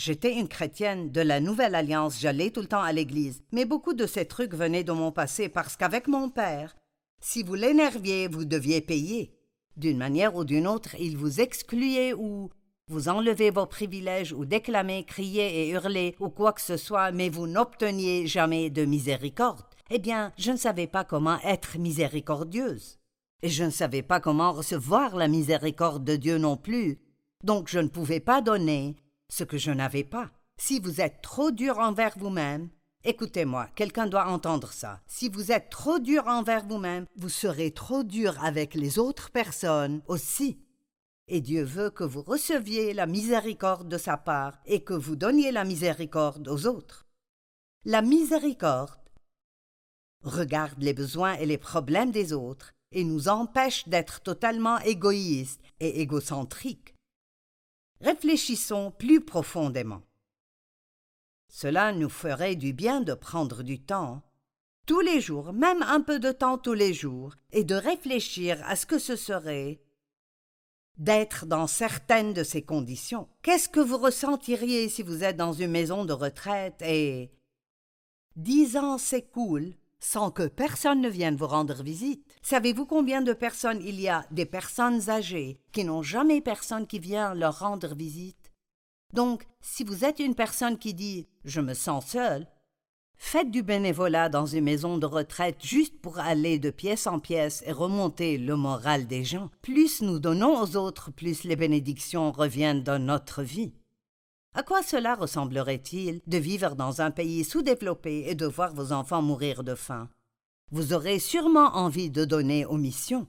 j'étais 0.00 0.38
une 0.38 0.48
chrétienne 0.48 1.10
de 1.10 1.20
la 1.20 1.40
Nouvelle 1.40 1.74
Alliance, 1.74 2.18
j'allais 2.18 2.50
tout 2.50 2.62
le 2.62 2.66
temps 2.66 2.82
à 2.82 2.92
l'église, 2.92 3.42
mais 3.52 3.66
beaucoup 3.66 3.92
de 3.92 4.06
ces 4.06 4.24
trucs 4.24 4.54
venaient 4.54 4.82
de 4.82 4.92
mon 4.92 5.12
passé 5.12 5.50
parce 5.50 5.76
qu'avec 5.76 6.08
mon 6.08 6.30
père, 6.30 6.74
si 7.20 7.42
vous 7.42 7.54
l'énerviez, 7.54 8.26
vous 8.26 8.46
deviez 8.46 8.80
payer. 8.80 9.36
D'une 9.76 9.98
manière 9.98 10.36
ou 10.36 10.44
d'une 10.44 10.66
autre, 10.66 10.94
il 10.98 11.18
vous 11.18 11.42
excluait 11.42 12.14
ou 12.14 12.48
vous 12.88 13.08
enlevez 13.10 13.50
vos 13.50 13.66
privilèges 13.66 14.32
ou 14.32 14.46
déclamez, 14.46 15.04
criez 15.04 15.60
et 15.60 15.68
hurlez 15.68 16.16
ou 16.18 16.30
quoi 16.30 16.54
que 16.54 16.62
ce 16.62 16.78
soit, 16.78 17.12
mais 17.12 17.28
vous 17.28 17.46
n'obteniez 17.46 18.26
jamais 18.26 18.70
de 18.70 18.86
miséricorde. 18.86 19.66
Eh 19.90 19.98
bien, 19.98 20.32
je 20.38 20.50
ne 20.50 20.56
savais 20.56 20.86
pas 20.86 21.04
comment 21.04 21.38
être 21.44 21.78
miséricordieuse. 21.78 22.98
Et 23.42 23.50
je 23.50 23.64
ne 23.64 23.70
savais 23.70 24.02
pas 24.02 24.18
comment 24.18 24.52
recevoir 24.52 25.14
la 25.14 25.28
miséricorde 25.28 26.04
de 26.04 26.16
Dieu 26.16 26.38
non 26.38 26.56
plus. 26.56 26.98
Donc 27.44 27.68
je 27.68 27.78
ne 27.78 27.88
pouvais 27.88 28.20
pas 28.20 28.40
donner 28.40 28.96
ce 29.30 29.44
que 29.44 29.56
je 29.56 29.70
n'avais 29.70 30.04
pas. 30.04 30.30
Si 30.58 30.80
vous 30.80 31.00
êtes 31.00 31.22
trop 31.22 31.50
dur 31.50 31.78
envers 31.78 32.18
vous-même, 32.18 32.68
écoutez-moi, 33.04 33.68
quelqu'un 33.74 34.06
doit 34.06 34.28
entendre 34.28 34.72
ça. 34.72 35.00
Si 35.06 35.30
vous 35.30 35.52
êtes 35.52 35.70
trop 35.70 35.98
dur 35.98 36.26
envers 36.26 36.66
vous-même, 36.66 37.06
vous 37.16 37.30
serez 37.30 37.70
trop 37.70 38.02
dur 38.02 38.36
avec 38.44 38.74
les 38.74 38.98
autres 38.98 39.30
personnes 39.30 40.02
aussi 40.06 40.58
et 41.30 41.40
Dieu 41.40 41.62
veut 41.62 41.90
que 41.90 42.04
vous 42.04 42.22
receviez 42.22 42.92
la 42.92 43.06
miséricorde 43.06 43.88
de 43.88 43.98
sa 43.98 44.16
part 44.16 44.58
et 44.66 44.82
que 44.82 44.94
vous 44.94 45.14
donniez 45.14 45.52
la 45.52 45.64
miséricorde 45.64 46.48
aux 46.48 46.66
autres. 46.66 47.06
La 47.84 48.02
miséricorde 48.02 48.98
regarde 50.22 50.82
les 50.82 50.92
besoins 50.92 51.34
et 51.34 51.46
les 51.46 51.56
problèmes 51.56 52.10
des 52.10 52.32
autres 52.32 52.72
et 52.92 53.04
nous 53.04 53.28
empêche 53.28 53.88
d'être 53.88 54.20
totalement 54.20 54.78
égoïstes 54.80 55.62
et 55.78 56.00
égocentriques. 56.00 56.94
Réfléchissons 58.00 58.92
plus 58.92 59.20
profondément. 59.20 60.02
Cela 61.48 61.92
nous 61.92 62.08
ferait 62.08 62.56
du 62.56 62.72
bien 62.72 63.00
de 63.00 63.12
prendre 63.12 63.62
du 63.62 63.80
temps, 63.80 64.22
tous 64.86 65.00
les 65.00 65.20
jours, 65.20 65.52
même 65.52 65.82
un 65.82 66.00
peu 66.00 66.18
de 66.18 66.32
temps 66.32 66.58
tous 66.58 66.74
les 66.74 66.94
jours, 66.94 67.34
et 67.52 67.64
de 67.64 67.74
réfléchir 67.74 68.62
à 68.66 68.76
ce 68.76 68.86
que 68.86 68.98
ce 68.98 69.16
serait 69.16 69.82
d'être 70.96 71.46
dans 71.46 71.66
certaines 71.66 72.34
de 72.34 72.42
ces 72.42 72.62
conditions. 72.62 73.28
Qu'est-ce 73.42 73.68
que 73.68 73.80
vous 73.80 73.98
ressentiriez 73.98 74.88
si 74.88 75.02
vous 75.02 75.24
êtes 75.24 75.36
dans 75.36 75.52
une 75.52 75.70
maison 75.70 76.04
de 76.04 76.12
retraite 76.12 76.82
et 76.82 77.30
dix 78.36 78.76
ans 78.76 78.98
s'écoulent 78.98 79.74
sans 80.00 80.30
que 80.30 80.48
personne 80.48 81.00
ne 81.00 81.08
vienne 81.08 81.36
vous 81.36 81.46
rendre 81.46 81.82
visite? 81.82 82.24
Savez-vous 82.42 82.86
combien 82.86 83.22
de 83.22 83.32
personnes 83.32 83.82
il 83.84 84.00
y 84.00 84.08
a 84.08 84.24
des 84.30 84.46
personnes 84.46 85.08
âgées 85.08 85.60
qui 85.72 85.84
n'ont 85.84 86.02
jamais 86.02 86.40
personne 86.40 86.86
qui 86.86 86.98
vient 86.98 87.34
leur 87.34 87.60
rendre 87.60 87.94
visite? 87.94 88.50
Donc, 89.12 89.46
si 89.60 89.84
vous 89.84 90.04
êtes 90.04 90.18
une 90.18 90.34
personne 90.34 90.78
qui 90.78 90.94
dit 90.94 91.28
Je 91.44 91.60
me 91.60 91.74
sens 91.74 92.06
seule, 92.06 92.46
Faites 93.22 93.50
du 93.50 93.62
bénévolat 93.62 94.30
dans 94.30 94.46
une 94.46 94.64
maison 94.64 94.96
de 94.96 95.04
retraite 95.04 95.62
juste 95.62 96.00
pour 96.00 96.18
aller 96.18 96.58
de 96.58 96.70
pièce 96.70 97.06
en 97.06 97.18
pièce 97.18 97.62
et 97.66 97.70
remonter 97.70 98.38
le 98.38 98.56
moral 98.56 99.06
des 99.06 99.24
gens. 99.24 99.50
Plus 99.60 100.00
nous 100.00 100.18
donnons 100.18 100.58
aux 100.58 100.74
autres, 100.74 101.12
plus 101.12 101.44
les 101.44 101.54
bénédictions 101.54 102.32
reviennent 102.32 102.82
dans 102.82 102.98
notre 102.98 103.42
vie. 103.42 103.74
À 104.52 104.64
quoi 104.64 104.82
cela 104.82 105.14
ressemblerait-il 105.14 106.20
de 106.26 106.38
vivre 106.38 106.74
dans 106.74 107.00
un 107.00 107.12
pays 107.12 107.44
sous-développé 107.44 108.24
et 108.26 108.34
de 108.34 108.46
voir 108.46 108.74
vos 108.74 108.90
enfants 108.90 109.22
mourir 109.22 109.62
de 109.62 109.76
faim? 109.76 110.08
Vous 110.72 110.92
aurez 110.92 111.20
sûrement 111.20 111.76
envie 111.76 112.10
de 112.10 112.24
donner 112.24 112.66
aux 112.66 112.76
missions. 112.76 113.28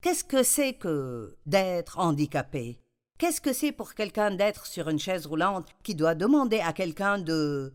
Qu'est-ce 0.00 0.24
que 0.24 0.42
c'est 0.42 0.72
que 0.72 1.36
d'être 1.44 1.98
handicapé? 1.98 2.80
Qu'est-ce 3.18 3.42
que 3.42 3.52
c'est 3.52 3.72
pour 3.72 3.92
quelqu'un 3.92 4.30
d'être 4.30 4.64
sur 4.64 4.88
une 4.88 4.98
chaise 4.98 5.26
roulante 5.26 5.68
qui 5.82 5.94
doit 5.94 6.14
demander 6.14 6.60
à 6.60 6.72
quelqu'un 6.72 7.18
de 7.18 7.74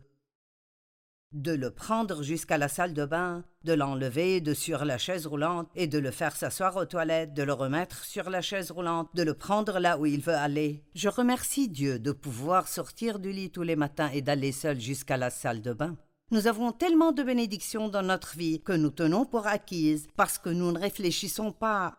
de 1.32 1.52
le 1.52 1.70
prendre 1.70 2.22
jusqu'à 2.22 2.56
la 2.56 2.68
salle 2.68 2.94
de 2.94 3.04
bain, 3.04 3.44
de 3.64 3.74
l'enlever 3.74 4.40
de 4.40 4.54
sur 4.54 4.84
la 4.84 4.96
chaise 4.96 5.26
roulante 5.26 5.68
et 5.74 5.86
de 5.86 5.98
le 5.98 6.10
faire 6.10 6.34
s'asseoir 6.34 6.76
aux 6.76 6.86
toilettes, 6.86 7.34
de 7.34 7.42
le 7.42 7.52
remettre 7.52 8.04
sur 8.04 8.30
la 8.30 8.40
chaise 8.40 8.70
roulante, 8.70 9.10
de 9.14 9.22
le 9.22 9.34
prendre 9.34 9.78
là 9.78 9.98
où 9.98 10.06
il 10.06 10.20
veut 10.20 10.34
aller. 10.34 10.84
Je 10.94 11.08
remercie 11.08 11.68
Dieu 11.68 11.98
de 11.98 12.12
pouvoir 12.12 12.66
sortir 12.66 13.18
du 13.18 13.30
lit 13.30 13.50
tous 13.50 13.62
les 13.62 13.76
matins 13.76 14.10
et 14.12 14.22
d'aller 14.22 14.52
seul 14.52 14.80
jusqu'à 14.80 15.16
la 15.16 15.30
salle 15.30 15.60
de 15.60 15.72
bain. 15.72 15.96
Nous 16.30 16.46
avons 16.46 16.72
tellement 16.72 17.12
de 17.12 17.22
bénédictions 17.22 17.88
dans 17.88 18.02
notre 18.02 18.36
vie 18.36 18.62
que 18.62 18.72
nous 18.72 18.90
tenons 18.90 19.24
pour 19.24 19.46
acquises 19.46 20.08
parce 20.16 20.38
que 20.38 20.50
nous 20.50 20.72
ne 20.72 20.78
réfléchissons 20.78 21.52
pas 21.52 21.96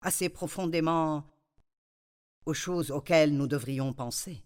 assez 0.00 0.28
profondément 0.28 1.24
aux 2.46 2.54
choses 2.54 2.90
auxquelles 2.90 3.36
nous 3.36 3.46
devrions 3.46 3.92
penser. 3.92 4.42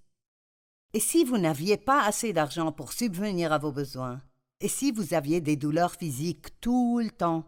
Et 0.94 1.00
si 1.00 1.24
vous 1.24 1.38
n'aviez 1.38 1.78
pas 1.78 2.04
assez 2.04 2.34
d'argent 2.34 2.70
pour 2.70 2.92
subvenir 2.92 3.50
à 3.50 3.58
vos 3.58 3.72
besoins? 3.72 4.20
Et 4.60 4.68
si 4.68 4.92
vous 4.92 5.14
aviez 5.14 5.40
des 5.40 5.56
douleurs 5.56 5.94
physiques 5.94 6.60
tout 6.60 7.00
le 7.02 7.10
temps? 7.10 7.46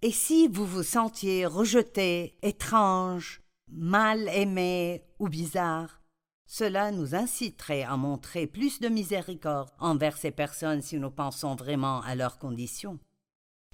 Et 0.00 0.10
si 0.10 0.48
vous 0.48 0.64
vous 0.64 0.82
sentiez 0.82 1.44
rejeté, 1.44 2.38
étrange, 2.40 3.42
mal 3.68 4.28
aimé 4.28 5.04
ou 5.18 5.28
bizarre? 5.28 6.00
Cela 6.46 6.90
nous 6.90 7.14
inciterait 7.14 7.82
à 7.82 7.98
montrer 7.98 8.46
plus 8.46 8.80
de 8.80 8.88
miséricorde 8.88 9.70
envers 9.78 10.16
ces 10.16 10.30
personnes 10.30 10.80
si 10.80 10.98
nous 10.98 11.10
pensons 11.10 11.54
vraiment 11.54 12.00
à 12.00 12.14
leurs 12.14 12.38
conditions. 12.38 12.98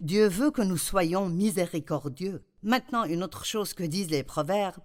Dieu 0.00 0.26
veut 0.26 0.50
que 0.50 0.62
nous 0.62 0.76
soyons 0.76 1.28
miséricordieux. 1.28 2.45
Maintenant, 2.62 3.04
une 3.04 3.23
autre 3.23 3.45
chose 3.45 3.73
que 3.73 3.85
disent 3.85 4.11
les 4.11 4.25
proverbes, 4.25 4.83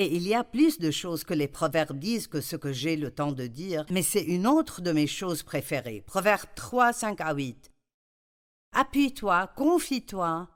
et 0.00 0.16
il 0.16 0.26
y 0.26 0.34
a 0.34 0.44
plus 0.44 0.78
de 0.78 0.90
choses 0.90 1.24
que 1.24 1.34
les 1.34 1.46
proverbes 1.46 1.98
disent 1.98 2.26
que 2.26 2.40
ce 2.40 2.56
que 2.56 2.72
j'ai 2.72 2.96
le 2.96 3.10
temps 3.10 3.32
de 3.32 3.46
dire, 3.46 3.84
mais 3.90 4.02
c'est 4.02 4.22
une 4.22 4.46
autre 4.46 4.80
de 4.80 4.92
mes 4.92 5.06
choses 5.06 5.42
préférées. 5.42 6.02
Proverbe 6.06 6.48
3, 6.54 6.94
5 6.94 7.20
à 7.20 7.34
8. 7.34 7.70
Appuie-toi, 8.72 9.48
confie-toi 9.56 10.48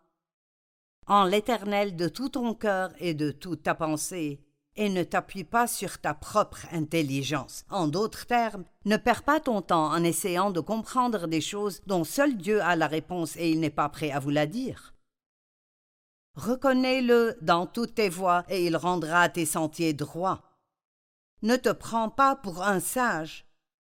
en 1.06 1.24
l'Éternel 1.24 1.94
de 1.94 2.08
tout 2.08 2.30
ton 2.30 2.54
cœur 2.54 2.90
et 2.98 3.12
de 3.12 3.30
toute 3.30 3.64
ta 3.64 3.74
pensée, 3.74 4.40
et 4.76 4.88
ne 4.88 5.02
t'appuie 5.02 5.44
pas 5.44 5.66
sur 5.66 5.98
ta 5.98 6.14
propre 6.14 6.64
intelligence. 6.72 7.66
En 7.68 7.86
d'autres 7.86 8.24
termes, 8.24 8.64
ne 8.86 8.96
perds 8.96 9.24
pas 9.24 9.40
ton 9.40 9.60
temps 9.60 9.92
en 9.92 10.02
essayant 10.02 10.52
de 10.52 10.60
comprendre 10.60 11.26
des 11.26 11.42
choses 11.42 11.82
dont 11.86 12.04
seul 12.04 12.38
Dieu 12.38 12.62
a 12.62 12.76
la 12.76 12.86
réponse 12.86 13.36
et 13.36 13.50
il 13.50 13.60
n'est 13.60 13.68
pas 13.68 13.90
prêt 13.90 14.10
à 14.10 14.20
vous 14.20 14.30
la 14.30 14.46
dire. 14.46 14.93
Reconnais-le 16.34 17.36
dans 17.40 17.66
toutes 17.66 17.94
tes 17.94 18.08
voies, 18.08 18.44
et 18.48 18.66
il 18.66 18.76
rendra 18.76 19.28
tes 19.28 19.46
sentiers 19.46 19.92
droits. 19.92 20.42
Ne 21.42 21.56
te 21.56 21.70
prends 21.70 22.10
pas 22.10 22.36
pour 22.36 22.62
un 22.62 22.80
sage. 22.80 23.46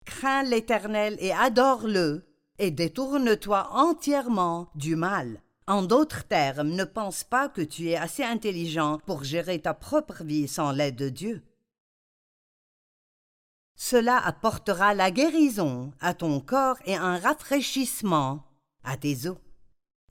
Crains 0.05 0.43
l'Éternel 0.43 1.15
et 1.19 1.31
adore-le, 1.31 2.27
et 2.59 2.71
détourne-toi 2.71 3.69
entièrement 3.71 4.69
du 4.75 4.95
mal. 4.95 5.41
En 5.67 5.81
d'autres 5.81 6.23
termes, 6.23 6.69
ne 6.69 6.83
pense 6.83 7.23
pas 7.23 7.49
que 7.49 7.61
tu 7.61 7.89
es 7.89 7.95
assez 7.95 8.23
intelligent 8.23 8.99
pour 9.05 9.23
gérer 9.23 9.59
ta 9.61 9.73
propre 9.73 10.23
vie 10.23 10.47
sans 10.47 10.71
l'aide 10.71 10.95
de 10.95 11.09
Dieu. 11.09 11.43
Cela 13.75 14.17
apportera 14.17 14.93
la 14.93 15.11
guérison 15.11 15.91
à 15.99 16.13
ton 16.13 16.39
corps 16.39 16.77
et 16.85 16.95
un 16.95 17.17
rafraîchissement 17.17 18.43
à 18.83 18.95
tes 18.95 19.27
os. 19.27 19.37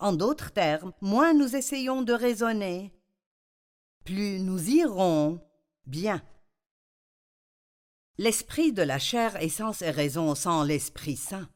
En 0.04 0.12
d'autres 0.12 0.52
termes, 0.52 0.92
moins 1.00 1.32
nous 1.32 1.56
essayons 1.56 2.02
de 2.02 2.12
raisonner, 2.12 2.92
plus 4.04 4.38
nous 4.38 4.68
irons 4.68 5.40
bien. 5.86 6.22
L'esprit 8.18 8.74
de 8.74 8.82
la 8.82 8.98
chair 8.98 9.34
est 9.36 9.48
sans 9.48 9.80
et 9.80 9.90
raison 9.90 10.34
sans 10.34 10.62
l'Esprit 10.62 11.16
Saint. 11.16 11.48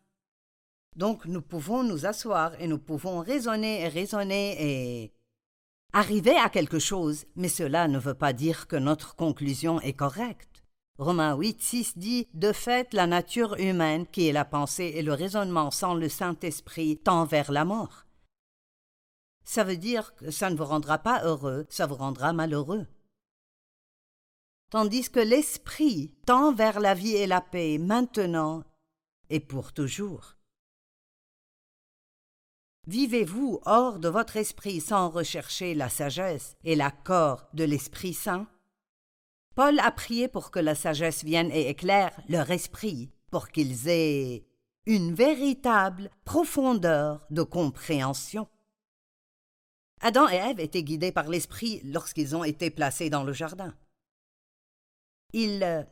Donc 0.96 1.26
nous 1.26 1.42
pouvons 1.42 1.82
nous 1.82 2.06
asseoir 2.06 2.58
et 2.58 2.68
nous 2.68 2.78
pouvons 2.78 3.20
raisonner 3.20 3.82
et 3.82 3.88
raisonner 3.88 4.56
et 4.58 5.12
arriver 5.92 6.38
à 6.38 6.48
quelque 6.48 6.78
chose, 6.78 7.26
mais 7.36 7.50
cela 7.50 7.86
ne 7.86 7.98
veut 7.98 8.14
pas 8.14 8.32
dire 8.32 8.66
que 8.66 8.76
notre 8.76 9.14
conclusion 9.14 9.78
est 9.82 9.92
correcte. 9.92 10.64
Romains 10.96 11.36
8, 11.36 11.60
6 11.60 11.98
dit 11.98 12.28
De 12.32 12.52
fait, 12.52 12.94
la 12.94 13.06
nature 13.06 13.56
humaine, 13.58 14.06
qui 14.06 14.26
est 14.26 14.32
la 14.32 14.46
pensée 14.46 14.92
et 14.94 15.02
le 15.02 15.12
raisonnement 15.12 15.70
sans 15.70 15.92
le 15.92 16.08
Saint-Esprit, 16.08 16.96
tend 16.96 17.26
vers 17.26 17.52
la 17.52 17.66
mort 17.66 18.06
ça 19.48 19.64
veut 19.64 19.78
dire 19.78 20.14
que 20.16 20.30
ça 20.30 20.50
ne 20.50 20.56
vous 20.56 20.66
rendra 20.66 20.98
pas 20.98 21.24
heureux, 21.24 21.64
ça 21.70 21.86
vous 21.86 21.94
rendra 21.94 22.34
malheureux. 22.34 22.86
Tandis 24.68 25.08
que 25.08 25.20
l'esprit 25.20 26.14
tend 26.26 26.52
vers 26.52 26.80
la 26.80 26.92
vie 26.92 27.16
et 27.16 27.26
la 27.26 27.40
paix 27.40 27.78
maintenant 27.78 28.62
et 29.30 29.40
pour 29.40 29.72
toujours. 29.72 30.36
Vivez-vous 32.88 33.60
hors 33.64 33.98
de 33.98 34.10
votre 34.10 34.36
esprit 34.36 34.82
sans 34.82 35.08
rechercher 35.08 35.74
la 35.74 35.88
sagesse 35.88 36.58
et 36.62 36.76
l'accord 36.76 37.48
de 37.54 37.64
l'Esprit 37.64 38.12
Saint? 38.12 38.46
Paul 39.54 39.80
a 39.80 39.90
prié 39.90 40.28
pour 40.28 40.50
que 40.50 40.58
la 40.58 40.74
sagesse 40.74 41.24
vienne 41.24 41.50
et 41.52 41.70
éclaire 41.70 42.12
leur 42.28 42.50
esprit, 42.50 43.10
pour 43.30 43.48
qu'ils 43.48 43.88
aient 43.88 44.46
une 44.84 45.14
véritable 45.14 46.10
profondeur 46.26 47.26
de 47.30 47.42
compréhension. 47.42 48.46
Adam 50.00 50.28
et 50.28 50.36
Ève 50.36 50.60
étaient 50.60 50.82
guidés 50.82 51.12
par 51.12 51.28
l'Esprit 51.28 51.80
lorsqu'ils 51.84 52.36
ont 52.36 52.44
été 52.44 52.70
placés 52.70 53.10
dans 53.10 53.24
le 53.24 53.32
jardin. 53.32 53.74
Ils 55.32 55.62
euh, 55.62 55.82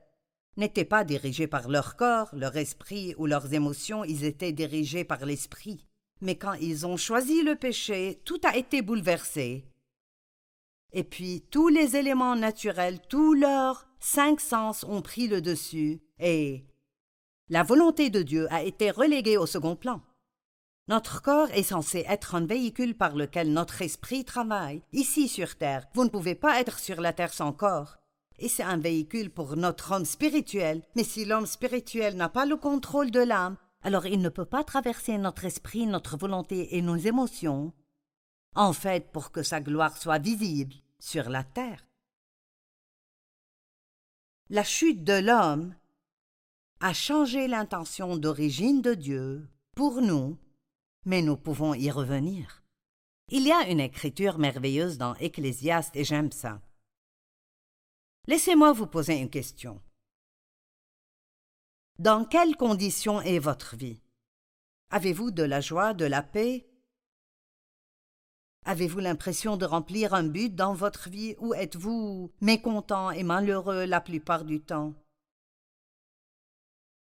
n'étaient 0.57 0.85
pas 0.85 1.05
dirigés 1.05 1.47
par 1.47 1.69
leur 1.69 1.97
corps, 1.97 2.29
leur 2.33 2.57
esprit 2.57 3.15
ou 3.19 3.27
leurs 3.27 3.53
émotions, 3.53 4.05
ils 4.05 4.25
étaient 4.25 4.53
dirigés 4.53 5.05
par 5.05 5.25
l'esprit. 5.27 5.87
Mais 6.21 6.37
quand 6.37 6.55
ils 6.55 6.87
ont 6.87 6.97
choisi 6.97 7.43
le 7.43 7.57
péché, 7.57 8.23
tout 8.25 8.41
a 8.45 8.57
été 8.57 8.81
bouleversé. 8.81 9.67
Et 10.93 11.05
puis 11.05 11.43
tous 11.51 11.69
les 11.69 11.97
éléments 11.97 12.37
naturels, 12.37 13.01
tous 13.09 13.35
leurs 13.35 13.87
cinq 14.01 14.41
sens 14.41 14.85
ont 14.85 15.03
pris 15.03 15.29
le 15.29 15.43
dessus, 15.43 16.01
et 16.19 16.65
la 17.51 17.63
volonté 17.63 18.09
de 18.09 18.23
Dieu 18.23 18.47
a 18.51 18.63
été 18.63 18.91
reléguée 18.91 19.37
au 19.37 19.47
second 19.47 19.77
plan. 19.77 20.01
Notre 20.89 21.21
corps 21.21 21.51
est 21.51 21.65
censé 21.65 22.05
être 22.09 22.37
un 22.37 22.47
véhicule 22.47 22.97
par 22.97 23.17
lequel 23.17 23.53
notre 23.53 23.83
esprit 23.83 24.25
travaille, 24.25 24.83
ici 24.93 25.27
sur 25.27 25.57
Terre. 25.57 25.89
Vous 25.95 26.05
ne 26.05 26.11
pouvez 26.11 26.37
pas 26.37 26.61
être 26.61 26.79
sur 26.79 27.01
la 27.01 27.13
Terre 27.13 27.33
sans 27.33 27.53
corps. 27.53 27.97
Et 28.39 28.49
c'est 28.49 28.63
un 28.63 28.77
véhicule 28.77 29.31
pour 29.31 29.57
notre 29.57 29.93
homme 29.93 30.05
spirituel. 30.05 30.83
Mais 30.95 31.03
si 31.03 31.25
l'homme 31.25 31.47
spirituel 31.47 32.17
n'a 32.17 32.29
pas 32.29 32.47
le 32.47 32.57
contrôle 32.57 33.11
de 33.11 33.21
l'âme, 33.21 33.57
alors 33.83 34.07
il 34.07 34.21
ne 34.21 34.29
peut 34.29 34.45
pas 34.45 34.63
traverser 34.63 35.19
notre 35.19 35.45
esprit, 35.45 35.87
notre 35.87 36.17
volonté 36.17 36.77
et 36.77 36.83
nos 36.83 36.97
émotions. 36.97 37.73
En 38.55 38.73
fait, 38.73 39.11
pour 39.11 39.33
que 39.33 39.43
sa 39.43 39.61
gloire 39.61 39.97
soit 39.97 40.19
visible 40.19 40.75
sur 41.01 41.29
la 41.31 41.43
terre. 41.43 41.85
La 44.51 44.63
chute 44.63 45.03
de 45.03 45.19
l'homme 45.19 45.75
a 46.81 46.93
changé 46.93 47.49
l'intention 47.49 48.17
d'origine 48.17 48.83
de 48.83 48.95
Dieu 48.95 49.49
pour 49.75 50.01
nous, 50.01 50.39
mais 51.07 51.23
nous 51.23 51.37
pouvons 51.37 51.73
y 51.73 51.91
revenir. 51.91 52.63
Il 53.29 53.47
y 53.47 53.53
a 53.53 53.69
une 53.69 53.81
écriture 53.81 54.39
merveilleuse 54.39 54.99
dans 54.99 55.15
Ecclésiaste 55.15 55.97
et 55.97 56.05
j'aime 56.05 56.33
ça. 56.33 56.61
Laissez-moi 58.27 58.73
vous 58.73 58.87
poser 58.87 59.15
une 59.19 59.31
question. 59.31 59.81
Dans 61.99 62.25
quelles 62.25 62.57
conditions 62.57 63.21
est 63.23 63.39
votre 63.39 63.77
vie? 63.77 64.03
Avez-vous 64.91 65.31
de 65.31 65.45
la 65.45 65.61
joie, 65.61 65.95
de 65.95 66.05
la 66.05 66.23
paix? 66.23 66.69
Avez-vous 68.65 68.99
l'impression 68.99 69.57
de 69.57 69.65
remplir 69.65 70.13
un 70.13 70.25
but 70.25 70.55
dans 70.55 70.75
votre 70.75 71.09
vie 71.09 71.37
ou 71.39 71.55
êtes-vous 71.55 72.33
mécontent 72.41 73.13
et 73.13 73.23
malheureux 73.23 73.85
la 73.85 74.01
plupart 74.01 74.45
du 74.45 74.61
temps? 74.61 74.93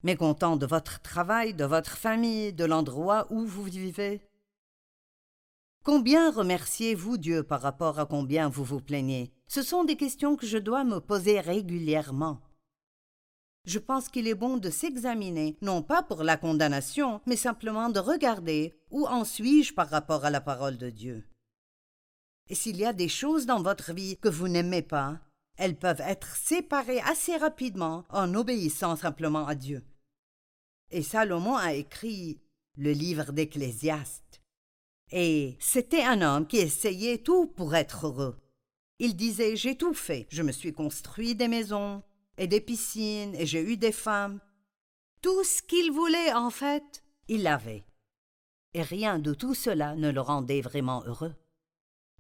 Mécontent 0.05 0.57
de 0.57 0.65
votre 0.65 1.01
travail, 1.01 1.55
de 1.55 1.65
votre 1.65 1.99
famille, 1.99 2.53
de 2.53 2.65
l'endroit 2.65 3.27
où 3.31 3.45
vous 3.45 3.65
vivez 3.65 4.23
Combien 5.83 6.31
remerciez-vous 6.31 7.19
Dieu 7.19 7.43
par 7.43 7.61
rapport 7.63 7.99
à 7.99 8.07
combien 8.07 8.49
vous 8.49 8.63
vous 8.63 8.81
plaignez? 8.81 9.33
Ce 9.49 9.61
sont 9.61 9.83
des 9.83 9.97
questions 9.97 10.37
que 10.37 10.47
je 10.47 10.59
dois 10.59 10.85
me 10.85 11.01
poser 11.01 11.41
régulièrement. 11.41 12.41
Je 13.65 13.81
pense 13.81 14.09
qu'il 14.09 14.29
est 14.29 14.37
bon 14.37 14.57
de 14.57 14.71
s'examiner, 14.71 15.57
non 15.63 15.83
pas 15.83 16.05
pour 16.05 16.23
la 16.23 16.37
condamnation, 16.37 17.21
mais 17.27 17.37
simplement 17.37 17.89
de 17.89 17.99
regarder 17.99 18.79
où 18.91 19.05
en 19.07 19.25
suis-je 19.25 19.75
par 19.75 19.91
rapport 19.91 20.25
à 20.25 20.31
la 20.31 20.41
parole 20.41 20.79
de 20.79 20.91
Dieu. 20.91 21.25
Et 22.49 22.55
s'il 22.55 22.77
y 22.77 22.85
a 22.85 22.93
des 22.93 23.09
choses 23.09 23.47
dans 23.47 23.63
votre 23.63 23.93
vie 23.93 24.17
que 24.17 24.29
vous 24.29 24.47
n'aimez 24.47 24.83
pas, 24.83 25.19
elles 25.57 25.77
peuvent 25.77 26.01
être 26.01 26.37
séparées 26.37 27.01
assez 27.01 27.37
rapidement 27.37 28.05
en 28.11 28.35
obéissant 28.35 28.95
simplement 28.95 29.47
à 29.47 29.55
Dieu. 29.55 29.83
Et 30.91 31.03
Salomon 31.03 31.57
a 31.57 31.75
écrit 31.75 32.41
le 32.77 32.93
livre 32.93 33.33
d'Ecclésiaste. 33.33 34.43
Et 35.11 35.57
c'était 35.59 36.03
un 36.03 36.23
homme 36.23 36.47
qui 36.47 36.59
essayait 36.59 37.19
tout 37.19 37.47
pour 37.47 37.75
être 37.75 38.07
heureux. 38.07 38.37
Il 38.99 39.17
disait 39.17 39.57
J'ai 39.57 39.77
tout 39.77 39.95
fait. 39.95 40.27
Je 40.31 40.43
me 40.43 40.53
suis 40.53 40.73
construit 40.73 41.35
des 41.35 41.49
maisons 41.49 42.03
et 42.37 42.47
des 42.47 42.61
piscines 42.61 43.35
et 43.35 43.47
j'ai 43.47 43.63
eu 43.63 43.77
des 43.77 43.93
femmes. 43.93 44.41
Tout 45.23 45.45
ce 45.45 45.63
qu'il 45.63 45.91
voulait, 45.93 46.33
en 46.33 46.51
fait, 46.51 47.03
il 47.29 47.43
l'avait. 47.43 47.85
Et 48.75 48.83
rien 48.83 49.19
de 49.19 49.35
tout 49.35 49.55
cela 49.55 49.97
ne 49.97 50.11
le 50.11 50.21
rendait 50.21 50.61
vraiment 50.61 51.03
heureux. 51.05 51.35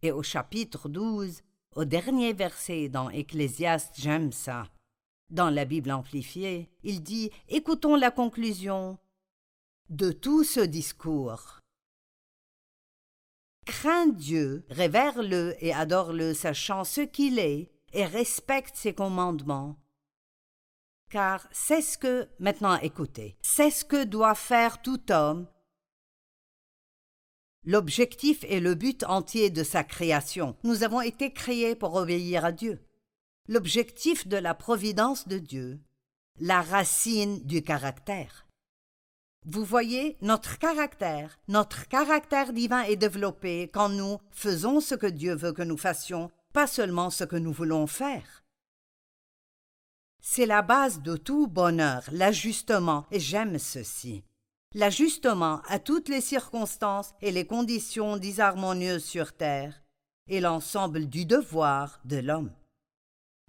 Et 0.03 0.13
au 0.13 0.23
chapitre 0.23 0.89
12, 0.89 1.43
au 1.77 1.85
dernier 1.85 2.33
verset 2.33 2.89
dans 2.89 3.11
Ecclésiaste, 3.11 3.95
j'aime 3.99 4.33
ça. 4.33 4.67
Dans 5.31 5.51
la 5.51 5.67
Bible 5.67 5.91
amplifiée, 5.91 6.71
il 6.83 7.03
dit 7.03 7.31
Écoutons 7.49 7.97
la 7.97 8.11
conclusion 8.11 8.99
de 9.91 10.11
tout 10.11 10.43
ce 10.43 10.61
discours. 10.61 11.59
Crains 13.67 14.07
Dieu, 14.07 14.65
révère-le 14.71 15.55
et 15.63 15.75
adore-le, 15.75 16.33
sachant 16.33 16.85
ce 16.85 17.03
qu'il 17.03 17.39
est, 17.39 17.71
et 17.93 18.07
respecte 18.07 18.77
ses 18.77 18.95
commandements. 18.95 19.77
Car 21.11 21.47
c'est 21.53 21.83
ce 21.83 21.99
que, 21.99 22.29
maintenant 22.39 22.79
écoutez, 22.79 23.37
c'est 23.43 23.71
ce 23.71 23.85
que 23.85 24.05
doit 24.05 24.35
faire 24.35 24.81
tout 24.81 25.13
homme. 25.13 25.47
L'objectif 27.65 28.45
et 28.49 28.61
le 28.61 28.75
but 28.75 29.05
entier 29.05 29.51
de 29.51 29.63
sa 29.63 29.85
création. 29.85 30.57
Nous 30.65 30.85
avons 30.85 31.03
été 31.03 31.35
créés 31.35 31.75
pour 31.75 31.95
obéir 31.97 32.47
à 32.47 32.53
Dieu 32.53 32.88
l'objectif 33.49 34.29
de 34.29 34.37
la 34.37 34.55
providence 34.55 35.27
de 35.27 35.39
Dieu, 35.39 35.81
la 36.39 36.61
racine 36.61 37.41
du 37.47 37.63
caractère. 37.63 38.47
Vous 39.47 39.65
voyez, 39.65 40.19
notre 40.21 40.59
caractère, 40.59 41.39
notre 41.49 41.89
caractère 41.89 42.53
divin 42.53 42.83
est 42.83 42.97
développé 42.97 43.71
quand 43.73 43.89
nous 43.89 44.19
faisons 44.31 44.81
ce 44.81 44.95
que 44.95 45.07
Dieu 45.07 45.35
veut 45.35 45.55
que 45.55 45.63
nous 45.63 45.79
fassions, 45.79 46.31
pas 46.53 46.67
seulement 46.67 47.09
ce 47.09 47.25
que 47.25 47.37
nous 47.37 47.53
voulons 47.53 47.87
faire. 47.87 48.45
C'est 50.21 50.45
la 50.45 50.61
base 50.61 51.01
de 51.01 51.17
tout 51.17 51.47
bonheur, 51.47 52.03
l'ajustement, 52.13 53.07
et 53.11 53.21
j'aime 53.21 53.59
ceci. 53.59 54.25
L'ajustement 54.75 55.63
à 55.69 55.79
toutes 55.79 56.11
les 56.11 56.21
circonstances 56.21 57.15
et 57.23 57.33
les 57.33 57.47
conditions 57.47 58.19
disharmonieuses 58.19 59.05
sur 59.05 59.33
terre, 59.33 59.83
et 60.29 60.41
l'ensemble 60.41 61.07
du 61.07 61.25
devoir 61.25 62.01
de 62.05 62.19
l'homme. 62.19 62.53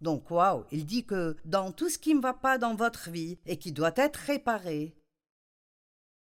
Donc, 0.01 0.31
waouh, 0.31 0.65
il 0.71 0.85
dit 0.85 1.05
que 1.05 1.35
dans 1.45 1.71
tout 1.71 1.89
ce 1.89 1.97
qui 1.97 2.15
ne 2.15 2.21
va 2.21 2.33
pas 2.33 2.57
dans 2.57 2.75
votre 2.75 3.09
vie 3.09 3.37
et 3.45 3.57
qui 3.57 3.71
doit 3.71 3.93
être 3.95 4.17
réparé, 4.17 4.95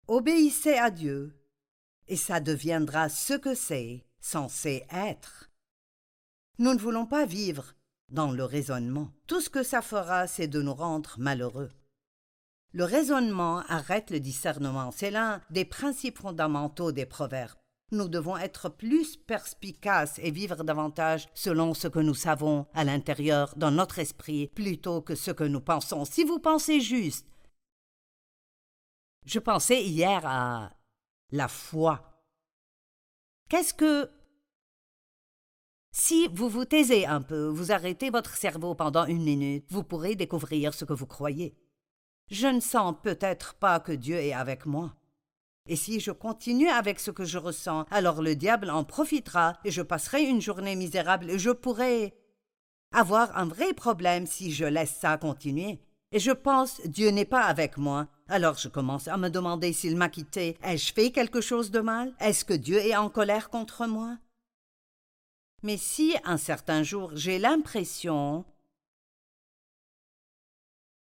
obéissez 0.07 0.75
à 0.75 0.91
Dieu, 0.91 1.35
et 2.07 2.15
ça 2.15 2.39
deviendra 2.39 3.09
ce 3.09 3.33
que 3.33 3.55
c'est 3.55 4.05
censé 4.19 4.85
être. 4.91 5.49
Nous 6.59 6.73
ne 6.73 6.79
voulons 6.79 7.05
pas 7.05 7.25
vivre 7.25 7.73
dans 8.09 8.31
le 8.31 8.43
raisonnement. 8.43 9.11
Tout 9.27 9.41
ce 9.41 9.49
que 9.49 9.63
ça 9.63 9.81
fera, 9.81 10.27
c'est 10.27 10.47
de 10.47 10.61
nous 10.61 10.73
rendre 10.73 11.15
malheureux. 11.17 11.71
Le 12.71 12.83
raisonnement 12.83 13.59
arrête 13.67 14.11
le 14.11 14.19
discernement. 14.19 14.91
C'est 14.91 15.11
l'un 15.11 15.41
des 15.49 15.65
principes 15.65 16.19
fondamentaux 16.19 16.91
des 16.91 17.05
proverbes. 17.05 17.57
Nous 17.91 18.07
devons 18.09 18.35
être 18.37 18.69
plus 18.69 19.15
perspicaces 19.15 20.19
et 20.19 20.31
vivre 20.31 20.63
davantage 20.63 21.27
selon 21.35 21.73
ce 21.73 21.87
que 21.87 21.99
nous 21.99 22.15
savons 22.15 22.65
à 22.73 22.83
l'intérieur 22.83 23.53
dans 23.57 23.71
notre 23.71 23.99
esprit 23.99 24.47
plutôt 24.47 25.01
que 25.01 25.13
ce 25.13 25.31
que 25.31 25.43
nous 25.43 25.61
pensons. 25.61 26.03
Si 26.03 26.23
vous 26.23 26.39
pensez 26.39 26.81
juste. 26.81 27.27
Je 29.25 29.39
pensais 29.39 29.83
hier 29.83 30.25
à 30.25 30.71
la 31.31 31.47
foi. 31.47 32.23
Qu'est-ce 33.49 33.73
que 33.73 34.09
si 35.91 36.27
vous 36.33 36.49
vous 36.49 36.65
taisez 36.65 37.05
un 37.05 37.21
peu, 37.21 37.47
vous 37.47 37.71
arrêtez 37.71 38.09
votre 38.09 38.35
cerveau 38.35 38.75
pendant 38.75 39.05
une 39.05 39.23
minute, 39.23 39.65
vous 39.69 39.83
pourrez 39.83 40.15
découvrir 40.15 40.73
ce 40.73 40.83
que 40.83 40.91
vous 40.91 41.05
croyez. 41.05 41.55
Je 42.29 42.47
ne 42.47 42.59
sens 42.59 42.95
peut-être 43.01 43.53
pas 43.53 43.79
que 43.79 43.93
Dieu 43.93 44.17
est 44.17 44.33
avec 44.33 44.65
moi. 44.65 44.93
Et 45.67 45.75
si 45.75 45.99
je 45.99 46.11
continue 46.11 46.69
avec 46.69 46.99
ce 46.99 47.09
que 47.09 47.25
je 47.25 47.39
ressens, 47.39 47.85
alors 47.89 48.21
le 48.21 48.35
diable 48.35 48.69
en 48.69 48.83
profitera 48.83 49.57
et 49.63 49.71
je 49.71 49.81
passerai 49.81 50.23
une 50.23 50.41
journée 50.41 50.75
misérable 50.75 51.29
et 51.29 51.39
je 51.39 51.49
pourrai 51.49 52.13
avoir 52.93 53.35
un 53.35 53.45
vrai 53.45 53.73
problème 53.73 54.27
si 54.27 54.51
je 54.51 54.65
laisse 54.65 54.95
ça 54.95 55.17
continuer. 55.17 55.79
Et 56.11 56.19
je 56.19 56.31
pense 56.31 56.81
Dieu 56.85 57.09
n'est 57.09 57.25
pas 57.25 57.45
avec 57.45 57.77
moi. 57.77 58.07
Alors 58.27 58.57
je 58.57 58.69
commence 58.69 59.07
à 59.07 59.17
me 59.17 59.29
demander 59.29 59.73
s'il 59.73 59.97
m'a 59.97 60.09
quitté. 60.09 60.55
Ai-je 60.63 60.93
fait 60.93 61.11
quelque 61.11 61.41
chose 61.41 61.71
de 61.71 61.79
mal? 61.79 62.13
Est-ce 62.19 62.45
que 62.45 62.53
Dieu 62.53 62.77
est 62.77 62.95
en 62.95 63.09
colère 63.09 63.49
contre 63.49 63.87
moi? 63.87 64.17
Mais 65.63 65.77
si 65.77 66.15
un 66.23 66.37
certain 66.37 66.83
jour 66.83 67.11
j'ai 67.15 67.39
l'impression 67.39 68.45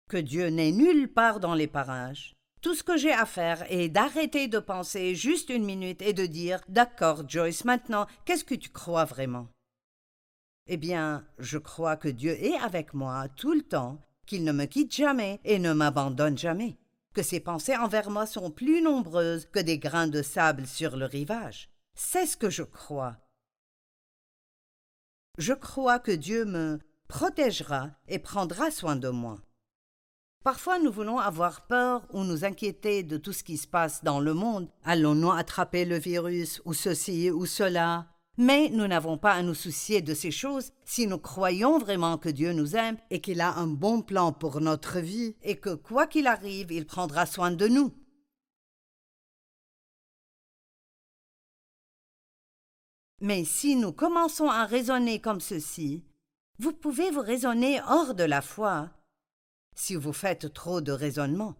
que 0.07 0.17
Dieu 0.17 0.47
n'est 0.47 0.71
nulle 0.71 1.11
part 1.11 1.41
dans 1.41 1.55
les 1.55 1.67
parages, 1.67 2.34
tout 2.65 2.73
ce 2.73 2.81
que 2.81 2.97
j'ai 2.97 3.13
à 3.13 3.27
faire 3.27 3.63
est 3.71 3.89
d'arrêter 3.89 4.47
de 4.47 4.57
penser 4.57 5.13
juste 5.13 5.51
une 5.51 5.65
minute 5.65 6.01
et 6.01 6.13
de 6.13 6.25
dire 6.25 6.61
D'accord, 6.67 7.29
Joyce, 7.29 7.63
maintenant, 7.63 8.07
qu'est-ce 8.25 8.43
que 8.43 8.55
tu 8.55 8.71
crois 8.71 9.05
vraiment? 9.05 9.49
Eh 10.65 10.77
bien, 10.77 11.27
je 11.37 11.59
crois 11.59 11.95
que 11.95 12.07
Dieu 12.07 12.31
est 12.31 12.57
avec 12.57 12.95
moi 12.95 13.27
tout 13.35 13.53
le 13.53 13.61
temps, 13.61 14.01
qu'il 14.25 14.43
ne 14.43 14.51
me 14.51 14.65
quitte 14.65 14.95
jamais 14.95 15.39
et 15.43 15.59
ne 15.59 15.73
m'abandonne 15.73 16.39
jamais, 16.39 16.75
que 17.13 17.21
ses 17.21 17.39
pensées 17.39 17.75
envers 17.75 18.09
moi 18.09 18.25
sont 18.25 18.49
plus 18.49 18.81
nombreuses 18.81 19.45
que 19.45 19.59
des 19.59 19.77
grains 19.77 20.07
de 20.07 20.23
sable 20.23 20.65
sur 20.65 20.97
le 20.97 21.05
rivage. 21.05 21.69
C'est 21.93 22.25
ce 22.25 22.35
que 22.35 22.49
je 22.49 22.63
crois. 22.63 23.15
Je 25.37 25.53
crois 25.53 25.99
que 25.99 26.11
Dieu 26.11 26.45
me 26.45 26.79
protégera 27.07 27.91
et 28.07 28.17
prendra 28.17 28.71
soin 28.71 28.95
de 28.95 29.09
moi. 29.09 29.44
Parfois 30.45 30.77
nous 30.77 30.91
voulons 30.91 31.17
avoir 31.17 31.65
peur 31.65 32.05
ou 32.13 32.23
nous 32.23 32.45
inquiéter 32.45 33.01
de 33.01 33.17
tout 33.17 33.33
ce 33.33 33.43
qui 33.43 33.57
se 33.57 33.67
passe 33.67 34.03
dans 34.03 34.19
le 34.19 34.35
monde. 34.35 34.69
Allons-nous 34.83 35.31
attraper 35.31 35.85
le 35.85 35.97
virus 35.97 36.61
ou 36.65 36.73
ceci 36.75 37.31
ou 37.31 37.47
cela? 37.47 38.05
Mais 38.37 38.69
nous 38.69 38.85
n'avons 38.85 39.17
pas 39.17 39.33
à 39.33 39.41
nous 39.41 39.55
soucier 39.55 40.03
de 40.03 40.13
ces 40.13 40.29
choses 40.29 40.71
si 40.83 41.07
nous 41.07 41.17
croyons 41.17 41.79
vraiment 41.79 42.19
que 42.19 42.29
Dieu 42.29 42.53
nous 42.53 42.75
aime 42.75 42.97
et 43.09 43.21
qu'il 43.21 43.41
a 43.41 43.55
un 43.55 43.65
bon 43.65 44.03
plan 44.03 44.33
pour 44.33 44.61
notre 44.61 44.99
vie 44.99 45.35
et 45.41 45.55
que 45.55 45.73
quoi 45.73 46.05
qu'il 46.05 46.27
arrive, 46.27 46.71
il 46.71 46.85
prendra 46.85 47.25
soin 47.25 47.49
de 47.49 47.67
nous. 47.67 47.91
Mais 53.19 53.45
si 53.45 53.75
nous 53.75 53.93
commençons 53.93 54.51
à 54.51 54.65
raisonner 54.65 55.19
comme 55.19 55.41
ceci, 55.41 56.03
vous 56.59 56.71
pouvez 56.71 57.09
vous 57.09 57.21
raisonner 57.21 57.81
hors 57.87 58.13
de 58.13 58.23
la 58.23 58.43
foi 58.43 58.91
si 59.75 59.95
vous 59.95 60.13
faites 60.13 60.51
trop 60.53 60.81
de 60.81 60.91
raisonnement. 60.91 61.55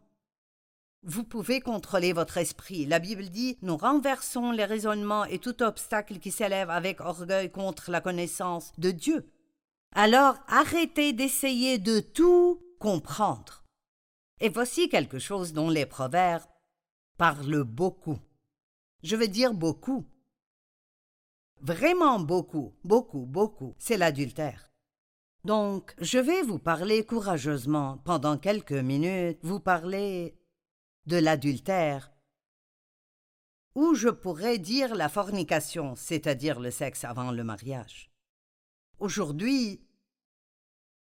Vous 1.03 1.23
pouvez 1.23 1.59
contrôler 1.59 2.13
votre 2.13 2.37
esprit. 2.37 2.87
La 2.87 2.97
Bible 2.97 3.29
dit 3.29 3.59
Nous 3.61 3.77
renversons 3.77 4.51
les 4.51 4.65
raisonnements 4.65 5.25
et 5.25 5.37
tout 5.37 5.61
obstacle 5.61 6.17
qui 6.17 6.31
s'élève 6.31 6.71
avec 6.71 6.99
orgueil 6.99 7.51
contre 7.51 7.91
la 7.91 8.01
connaissance 8.01 8.71
de 8.79 8.89
Dieu. 8.89 9.31
Alors 9.91 10.37
arrêtez 10.47 11.13
d'essayer 11.13 11.77
de 11.77 11.99
tout 11.99 12.59
comprendre. 12.79 13.63
Et 14.39 14.49
voici 14.49 14.89
quelque 14.89 15.19
chose 15.19 15.53
dont 15.53 15.69
les 15.69 15.85
proverbes 15.85 16.43
parlent 17.17 17.63
beaucoup. 17.63 18.17
Je 19.03 19.15
veux 19.15 19.27
dire 19.27 19.53
beaucoup. 19.53 20.05
Vraiment 21.61 22.19
beaucoup, 22.19 22.73
beaucoup, 22.83 23.25
beaucoup, 23.25 23.75
c'est 23.77 23.97
l'adultère. 23.97 24.71
Donc, 25.45 25.93
je 26.01 26.17
vais 26.17 26.41
vous 26.41 26.57
parler 26.57 27.05
courageusement 27.05 27.99
pendant 27.99 28.35
quelques 28.35 28.71
minutes, 28.71 29.37
vous 29.43 29.59
parler 29.59 30.35
de 31.05 31.17
l'adultère, 31.17 32.11
ou 33.75 33.93
je 33.93 34.09
pourrais 34.09 34.57
dire 34.57 34.95
la 34.95 35.07
fornication, 35.07 35.95
c'est-à-dire 35.95 36.59
le 36.59 36.71
sexe 36.71 37.03
avant 37.03 37.29
le 37.29 37.43
mariage. 37.43 38.09
Aujourd'hui, 38.97 39.85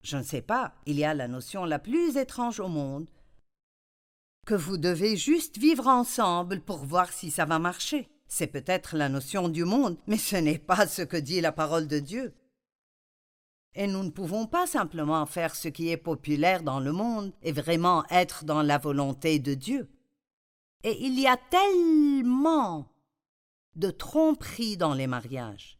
je 0.00 0.16
ne 0.16 0.22
sais 0.22 0.40
pas, 0.40 0.72
il 0.86 0.98
y 0.98 1.04
a 1.04 1.12
la 1.12 1.28
notion 1.28 1.66
la 1.66 1.78
plus 1.78 2.16
étrange 2.16 2.60
au 2.60 2.68
monde, 2.68 3.10
que 4.46 4.54
vous 4.54 4.78
devez 4.78 5.18
juste 5.18 5.58
vivre 5.58 5.86
ensemble 5.86 6.62
pour 6.62 6.86
voir 6.86 7.12
si 7.12 7.30
ça 7.30 7.44
va 7.44 7.58
marcher. 7.58 8.08
C'est 8.26 8.46
peut-être 8.46 8.96
la 8.96 9.10
notion 9.10 9.50
du 9.50 9.66
monde, 9.66 9.98
mais 10.06 10.16
ce 10.16 10.36
n'est 10.36 10.58
pas 10.58 10.86
ce 10.86 11.02
que 11.02 11.18
dit 11.18 11.42
la 11.42 11.52
parole 11.52 11.88
de 11.88 11.98
Dieu. 11.98 12.32
Et 13.74 13.86
nous 13.86 14.02
ne 14.02 14.10
pouvons 14.10 14.46
pas 14.46 14.66
simplement 14.66 15.24
faire 15.26 15.54
ce 15.54 15.68
qui 15.68 15.90
est 15.90 15.96
populaire 15.96 16.62
dans 16.62 16.80
le 16.80 16.92
monde 16.92 17.32
et 17.42 17.52
vraiment 17.52 18.04
être 18.10 18.44
dans 18.44 18.62
la 18.62 18.78
volonté 18.78 19.38
de 19.38 19.54
Dieu. 19.54 19.88
Et 20.82 21.04
il 21.04 21.18
y 21.20 21.26
a 21.26 21.36
tellement 21.36 22.88
de 23.76 23.90
tromperies 23.90 24.76
dans 24.76 24.94
les 24.94 25.06
mariages. 25.06 25.78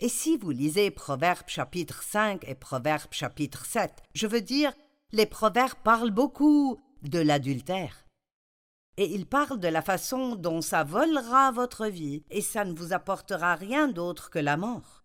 Et 0.00 0.08
si 0.08 0.36
vous 0.36 0.50
lisez 0.50 0.90
Proverbes 0.90 1.48
chapitre 1.48 2.02
5 2.02 2.44
et 2.48 2.54
Proverbes 2.54 3.12
chapitre 3.12 3.66
7, 3.66 3.92
je 4.14 4.26
veux 4.26 4.40
dire, 4.40 4.72
les 5.12 5.26
Proverbes 5.26 5.78
parlent 5.82 6.10
beaucoup 6.10 6.80
de 7.02 7.18
l'adultère. 7.18 8.04
Et 8.96 9.12
ils 9.14 9.26
parlent 9.26 9.60
de 9.60 9.68
la 9.68 9.82
façon 9.82 10.36
dont 10.36 10.60
ça 10.60 10.84
volera 10.84 11.52
votre 11.52 11.86
vie 11.86 12.24
et 12.30 12.42
ça 12.42 12.64
ne 12.64 12.74
vous 12.74 12.92
apportera 12.92 13.54
rien 13.54 13.88
d'autre 13.88 14.30
que 14.30 14.38
la 14.38 14.56
mort. 14.56 15.04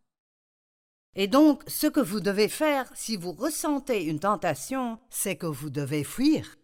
Et 1.16 1.28
donc, 1.28 1.64
ce 1.68 1.88
que 1.88 2.00
vous 2.00 2.20
devez 2.20 2.50
faire 2.50 2.90
si 2.96 3.18
vous 3.18 3.34
ressentez 3.34 4.06
une 4.06 4.20
tentation, 4.20 5.00
c'est 5.10 5.36
que 5.36 5.46
vous 5.46 5.70
devez 5.70 6.04
fuir. 6.04 6.58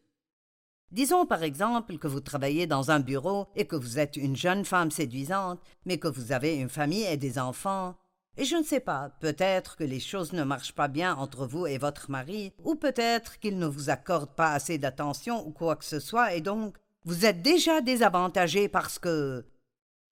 Disons 0.91 1.27
par 1.27 1.43
exemple 1.43 1.99
que 1.99 2.07
vous 2.07 2.19
travaillez 2.19 2.65
dans 2.65 2.89
un 2.89 2.99
bureau 2.99 3.47
et 3.55 3.67
que 3.67 3.75
vous 3.75 3.99
êtes 3.99 4.15
une 4.15 4.35
jeune 4.35 4.65
femme 4.65 4.89
séduisante, 4.89 5.59
mais 5.85 5.99
que 5.99 6.07
vous 6.07 6.31
avez 6.31 6.55
une 6.55 6.69
famille 6.69 7.05
et 7.05 7.17
des 7.17 7.37
enfants. 7.37 7.95
Et 8.37 8.45
je 8.45 8.55
ne 8.55 8.63
sais 8.63 8.79
pas, 8.79 9.11
peut-être 9.19 9.75
que 9.75 9.83
les 9.83 9.99
choses 9.99 10.33
ne 10.33 10.43
marchent 10.43 10.73
pas 10.73 10.87
bien 10.87 11.15
entre 11.15 11.45
vous 11.45 11.67
et 11.67 11.77
votre 11.77 12.09
mari, 12.09 12.53
ou 12.63 12.73
peut-être 12.73 13.37
qu'il 13.37 13.59
ne 13.59 13.67
vous 13.67 13.91
accorde 13.91 14.33
pas 14.35 14.53
assez 14.53 14.79
d'attention 14.79 15.45
ou 15.45 15.51
quoi 15.51 15.75
que 15.75 15.85
ce 15.85 15.99
soit, 15.99 16.33
et 16.33 16.41
donc 16.41 16.77
vous 17.05 17.25
êtes 17.25 17.43
déjà 17.43 17.81
désavantagé 17.81 18.67
parce 18.67 18.97
que 18.97 19.45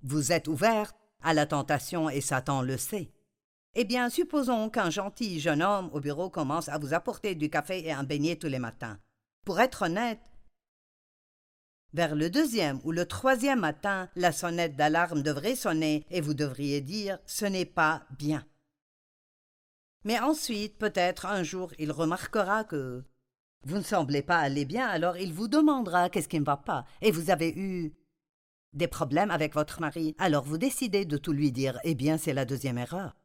vous 0.03 0.31
êtes 0.31 0.47
ouverte 0.47 0.95
à 1.23 1.33
la 1.33 1.47
tentation 1.47 2.09
et 2.09 2.21
Satan 2.21 2.61
le 2.61 2.77
sait. 2.77 3.11
Eh 3.79 3.85
bien, 3.85 4.09
supposons 4.09 4.71
qu'un 4.71 4.89
gentil 4.89 5.39
jeune 5.39 5.61
homme 5.61 5.91
au 5.93 5.99
bureau 5.99 6.31
commence 6.31 6.67
à 6.67 6.79
vous 6.79 6.95
apporter 6.95 7.35
du 7.35 7.51
café 7.51 7.85
et 7.85 7.91
un 7.91 8.03
beignet 8.03 8.35
tous 8.35 8.47
les 8.47 8.57
matins. 8.57 8.97
Pour 9.45 9.59
être 9.59 9.83
honnête, 9.83 10.19
vers 11.93 12.15
le 12.15 12.31
deuxième 12.31 12.81
ou 12.83 12.91
le 12.91 13.05
troisième 13.05 13.59
matin, 13.59 14.09
la 14.15 14.31
sonnette 14.31 14.75
d'alarme 14.75 15.21
devrait 15.21 15.55
sonner 15.55 16.07
et 16.09 16.21
vous 16.21 16.33
devriez 16.33 16.81
dire 16.81 17.19
ce 17.27 17.45
n'est 17.45 17.65
pas 17.65 18.07
bien. 18.17 18.47
Mais 20.05 20.19
ensuite, 20.19 20.79
peut-être 20.79 21.27
un 21.27 21.43
jour, 21.43 21.71
il 21.77 21.91
remarquera 21.91 22.63
que 22.63 23.05
vous 23.61 23.77
ne 23.77 23.83
semblez 23.83 24.23
pas 24.23 24.39
aller 24.39 24.65
bien, 24.65 24.87
alors 24.87 25.17
il 25.17 25.33
vous 25.33 25.47
demandera 25.47 26.09
qu'est-ce 26.09 26.29
qui 26.29 26.39
ne 26.39 26.45
va 26.45 26.57
pas, 26.57 26.85
et 27.01 27.11
vous 27.11 27.29
avez 27.29 27.53
eu 27.55 27.93
des 28.73 28.87
problèmes 28.87 29.29
avec 29.29 29.53
votre 29.53 29.81
mari, 29.81 30.15
alors 30.17 30.45
vous 30.45 30.57
décidez 30.57 31.05
de 31.05 31.17
tout 31.17 31.31
lui 31.31 31.51
dire. 31.51 31.79
Eh 31.83 31.93
bien, 31.93 32.17
c'est 32.17 32.33
la 32.33 32.45
deuxième 32.45 32.79
erreur. 32.79 33.15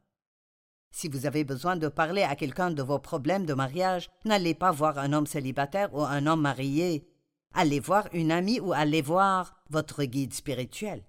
Si 0.93 1.09
vous 1.09 1.25
avez 1.25 1.43
besoin 1.43 1.77
de 1.77 1.89
parler 1.89 2.23
à 2.23 2.37
quelqu'un 2.37 2.71
de 2.71 2.83
vos 2.83 2.99
problèmes 2.99 3.47
de 3.47 3.55
mariage, 3.55 4.11
n'allez 4.27 4.55
pas 4.55 4.71
voir 4.71 4.99
un 4.99 5.15
homme 5.15 5.27
célibataire 5.27 5.93
ou 5.95 6.03
un 6.03 6.27
homme 6.27 6.43
marié. 6.43 7.09
Allez 7.55 7.81
voir 7.81 8.09
une 8.13 8.31
amie 8.31 8.61
ou 8.61 8.75
allez 8.75 9.01
voir 9.01 9.57
votre 9.71 10.05
guide 10.05 10.35
spirituel. 10.35 11.03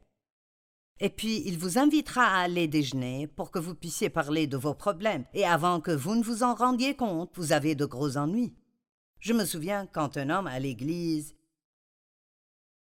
Et 1.00 1.10
puis 1.10 1.44
il 1.46 1.58
vous 1.58 1.78
invitera 1.78 2.24
à 2.24 2.44
aller 2.44 2.68
déjeuner 2.70 3.28
pour 3.28 3.52
que 3.52 3.60
vous 3.60 3.76
puissiez 3.76 4.10
parler 4.10 4.48
de 4.48 4.56
vos 4.56 4.74
problèmes, 4.74 5.26
et 5.34 5.46
avant 5.46 5.82
que 5.82 5.92
vous 5.92 6.16
ne 6.16 6.24
vous 6.24 6.44
en 6.44 6.56
rendiez 6.56 6.96
compte, 6.96 7.32
vous 7.36 7.52
avez 7.52 7.76
de 7.76 7.86
gros 7.86 8.16
ennuis. 8.16 8.56
Je 9.20 9.34
me 9.34 9.44
souviens 9.44 9.86
quand 9.86 10.16
un 10.18 10.30
homme 10.30 10.48
à 10.48 10.60
l'église, 10.60 11.36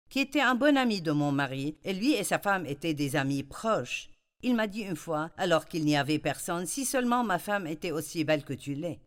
qui 0.08 0.20
était 0.20 0.40
un 0.40 0.54
bon 0.54 0.76
ami 0.76 1.00
de 1.00 1.10
mon 1.10 1.32
mari, 1.32 1.78
et 1.84 1.94
lui 1.94 2.12
et 2.12 2.22
sa 2.22 2.38
femme 2.38 2.66
étaient 2.66 2.94
des 2.94 3.16
amis 3.16 3.42
proches, 3.42 4.11
il 4.42 4.54
m'a 4.54 4.66
dit 4.66 4.82
une 4.82 4.96
fois, 4.96 5.30
alors 5.36 5.66
qu'il 5.66 5.84
n'y 5.84 5.96
avait 5.96 6.18
personne, 6.18 6.66
si 6.66 6.84
seulement 6.84 7.24
ma 7.24 7.38
femme 7.38 7.66
était 7.66 7.92
aussi 7.92 8.24
belle 8.24 8.44
que 8.44 8.52
tu 8.52 8.74
l'es. 8.74 9.00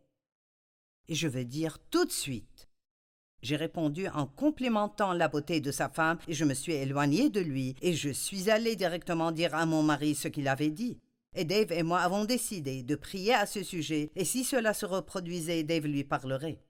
Et 1.08 1.16
je 1.16 1.28
veux 1.28 1.46
dire 1.46 1.78
tout 1.90 2.06
de 2.06 2.12
suite. 2.12 2.70
J'ai 3.42 3.58
répondu 3.58 4.08
en 4.08 4.26
complimentant 4.26 5.14
la 5.14 5.28
beauté 5.28 5.60
de 5.60 5.72
sa 5.72 5.90
femme, 5.90 6.18
et 6.28 6.34
je 6.34 6.46
me 6.46 6.54
suis 6.54 6.74
éloigné 6.74 7.30
de 7.30 7.42
lui, 7.42 7.76
et 7.82 7.94
je 7.94 8.10
suis 8.10 8.50
allé 8.50 8.76
directement 8.76 9.32
dire 9.32 9.54
à 9.54 9.66
mon 9.66 9.84
mari 9.84 10.16
ce 10.16 10.28
qu'il 10.28 10.48
avait 10.48 10.72
dit. 10.72 11.00
Et 11.36 11.44
Dave 11.44 11.72
et 11.74 11.84
moi 11.84 12.00
avons 12.00 12.26
décidé 12.26 12.82
de 12.82 12.96
prier 12.96 13.34
à 13.34 13.46
ce 13.46 13.62
sujet, 13.62 14.12
et 14.16 14.26
si 14.26 14.44
cela 14.44 14.74
se 14.74 14.86
reproduisait, 14.86 15.64
Dave 15.64 15.86
lui 15.86 16.04
parlerait. 16.04 16.62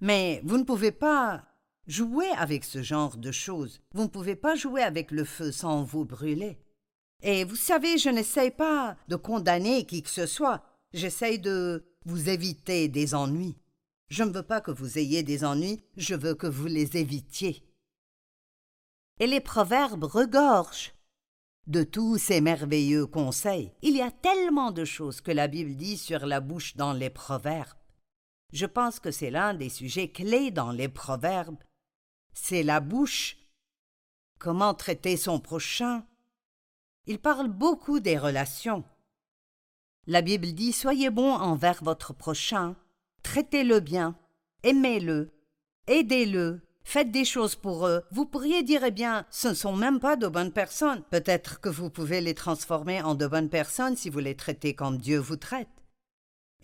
Mais 0.00 0.40
vous 0.44 0.56
ne 0.56 0.64
pouvez 0.64 0.92
pas 0.92 1.44
jouer 1.86 2.28
avec 2.36 2.64
ce 2.64 2.82
genre 2.82 3.16
de 3.16 3.32
choses. 3.32 3.80
Vous 3.92 4.04
ne 4.04 4.08
pouvez 4.08 4.36
pas 4.36 4.54
jouer 4.54 4.82
avec 4.82 5.10
le 5.10 5.24
feu 5.24 5.52
sans 5.52 5.82
vous 5.82 6.04
brûler. 6.04 6.58
Et 7.22 7.44
vous 7.44 7.56
savez, 7.56 7.98
je 7.98 8.08
n'essaye 8.08 8.50
pas 8.50 8.96
de 9.08 9.16
condamner 9.16 9.86
qui 9.86 10.02
que 10.02 10.10
ce 10.10 10.26
soit. 10.26 10.62
J'essaye 10.92 11.38
de 11.38 11.84
vous 12.04 12.28
éviter 12.28 12.88
des 12.88 13.14
ennuis. 13.14 13.56
Je 14.08 14.22
ne 14.22 14.30
veux 14.30 14.42
pas 14.42 14.60
que 14.60 14.70
vous 14.70 14.98
ayez 14.98 15.22
des 15.22 15.44
ennuis, 15.44 15.82
je 15.96 16.14
veux 16.14 16.34
que 16.34 16.46
vous 16.46 16.66
les 16.66 16.96
évitiez. 16.96 17.64
Et 19.18 19.26
les 19.26 19.40
proverbes 19.40 20.04
regorgent 20.04 20.92
de 21.66 21.82
tous 21.82 22.16
ces 22.16 22.40
merveilleux 22.40 23.06
conseils. 23.06 23.72
Il 23.82 23.96
y 23.96 24.02
a 24.02 24.12
tellement 24.12 24.70
de 24.70 24.84
choses 24.84 25.20
que 25.20 25.32
la 25.32 25.48
Bible 25.48 25.74
dit 25.74 25.96
sur 25.96 26.26
la 26.26 26.40
bouche 26.40 26.76
dans 26.76 26.92
les 26.92 27.10
proverbes. 27.10 27.78
Je 28.52 28.66
pense 28.66 29.00
que 29.00 29.10
c'est 29.10 29.30
l'un 29.30 29.54
des 29.54 29.68
sujets 29.68 30.10
clés 30.12 30.52
dans 30.52 30.70
les 30.70 30.88
proverbes. 30.88 31.58
C'est 32.32 32.62
la 32.62 32.78
bouche. 32.78 33.38
Comment 34.38 34.74
traiter 34.74 35.16
son 35.16 35.40
prochain? 35.40 36.06
Il 37.06 37.18
parle 37.18 37.48
beaucoup 37.48 38.00
des 38.00 38.18
relations. 38.18 38.84
La 40.06 40.22
Bible 40.22 40.52
dit 40.52 40.72
Soyez 40.72 41.10
bon 41.10 41.32
envers 41.32 41.82
votre 41.82 42.12
prochain, 42.12 42.76
traitez-le 43.22 43.80
bien, 43.80 44.16
aimez-le, 44.62 45.32
aidez-le, 45.86 46.60
faites 46.84 47.10
des 47.10 47.24
choses 47.24 47.54
pour 47.54 47.86
eux. 47.86 48.02
Vous 48.10 48.26
pourriez 48.26 48.62
dire 48.62 48.84
Eh 48.84 48.90
bien, 48.90 49.24
ce 49.30 49.48
ne 49.48 49.54
sont 49.54 49.74
même 49.74 50.00
pas 50.00 50.16
de 50.16 50.26
bonnes 50.26 50.52
personnes. 50.52 51.02
Peut-être 51.10 51.60
que 51.60 51.68
vous 51.68 51.90
pouvez 51.90 52.20
les 52.20 52.34
transformer 52.34 53.02
en 53.02 53.14
de 53.14 53.26
bonnes 53.26 53.50
personnes 53.50 53.96
si 53.96 54.10
vous 54.10 54.20
les 54.20 54.36
traitez 54.36 54.74
comme 54.74 54.98
Dieu 54.98 55.18
vous 55.18 55.36
traite. 55.36 55.68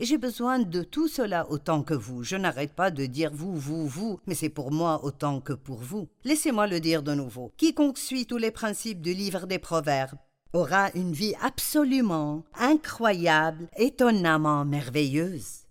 J'ai 0.00 0.18
besoin 0.18 0.58
de 0.58 0.82
tout 0.82 1.06
cela 1.06 1.48
autant 1.50 1.82
que 1.82 1.94
vous. 1.94 2.24
Je 2.24 2.36
n'arrête 2.36 2.72
pas 2.72 2.90
de 2.90 3.06
dire 3.06 3.30
vous, 3.32 3.54
vous, 3.54 3.86
vous, 3.86 4.18
mais 4.26 4.34
c'est 4.34 4.48
pour 4.48 4.72
moi 4.72 5.04
autant 5.04 5.40
que 5.40 5.52
pour 5.52 5.78
vous. 5.78 6.08
Laissez-moi 6.24 6.66
le 6.66 6.80
dire 6.80 7.02
de 7.02 7.14
nouveau. 7.14 7.52
Quiconque 7.56 7.98
suit 7.98 8.26
tous 8.26 8.38
les 8.38 8.50
principes 8.50 9.02
du 9.02 9.14
livre 9.14 9.46
des 9.46 9.58
Proverbes 9.58 10.18
aura 10.52 10.90
une 10.94 11.12
vie 11.12 11.34
absolument 11.42 12.42
incroyable, 12.58 13.68
étonnamment 13.76 14.64
merveilleuse. 14.64 15.61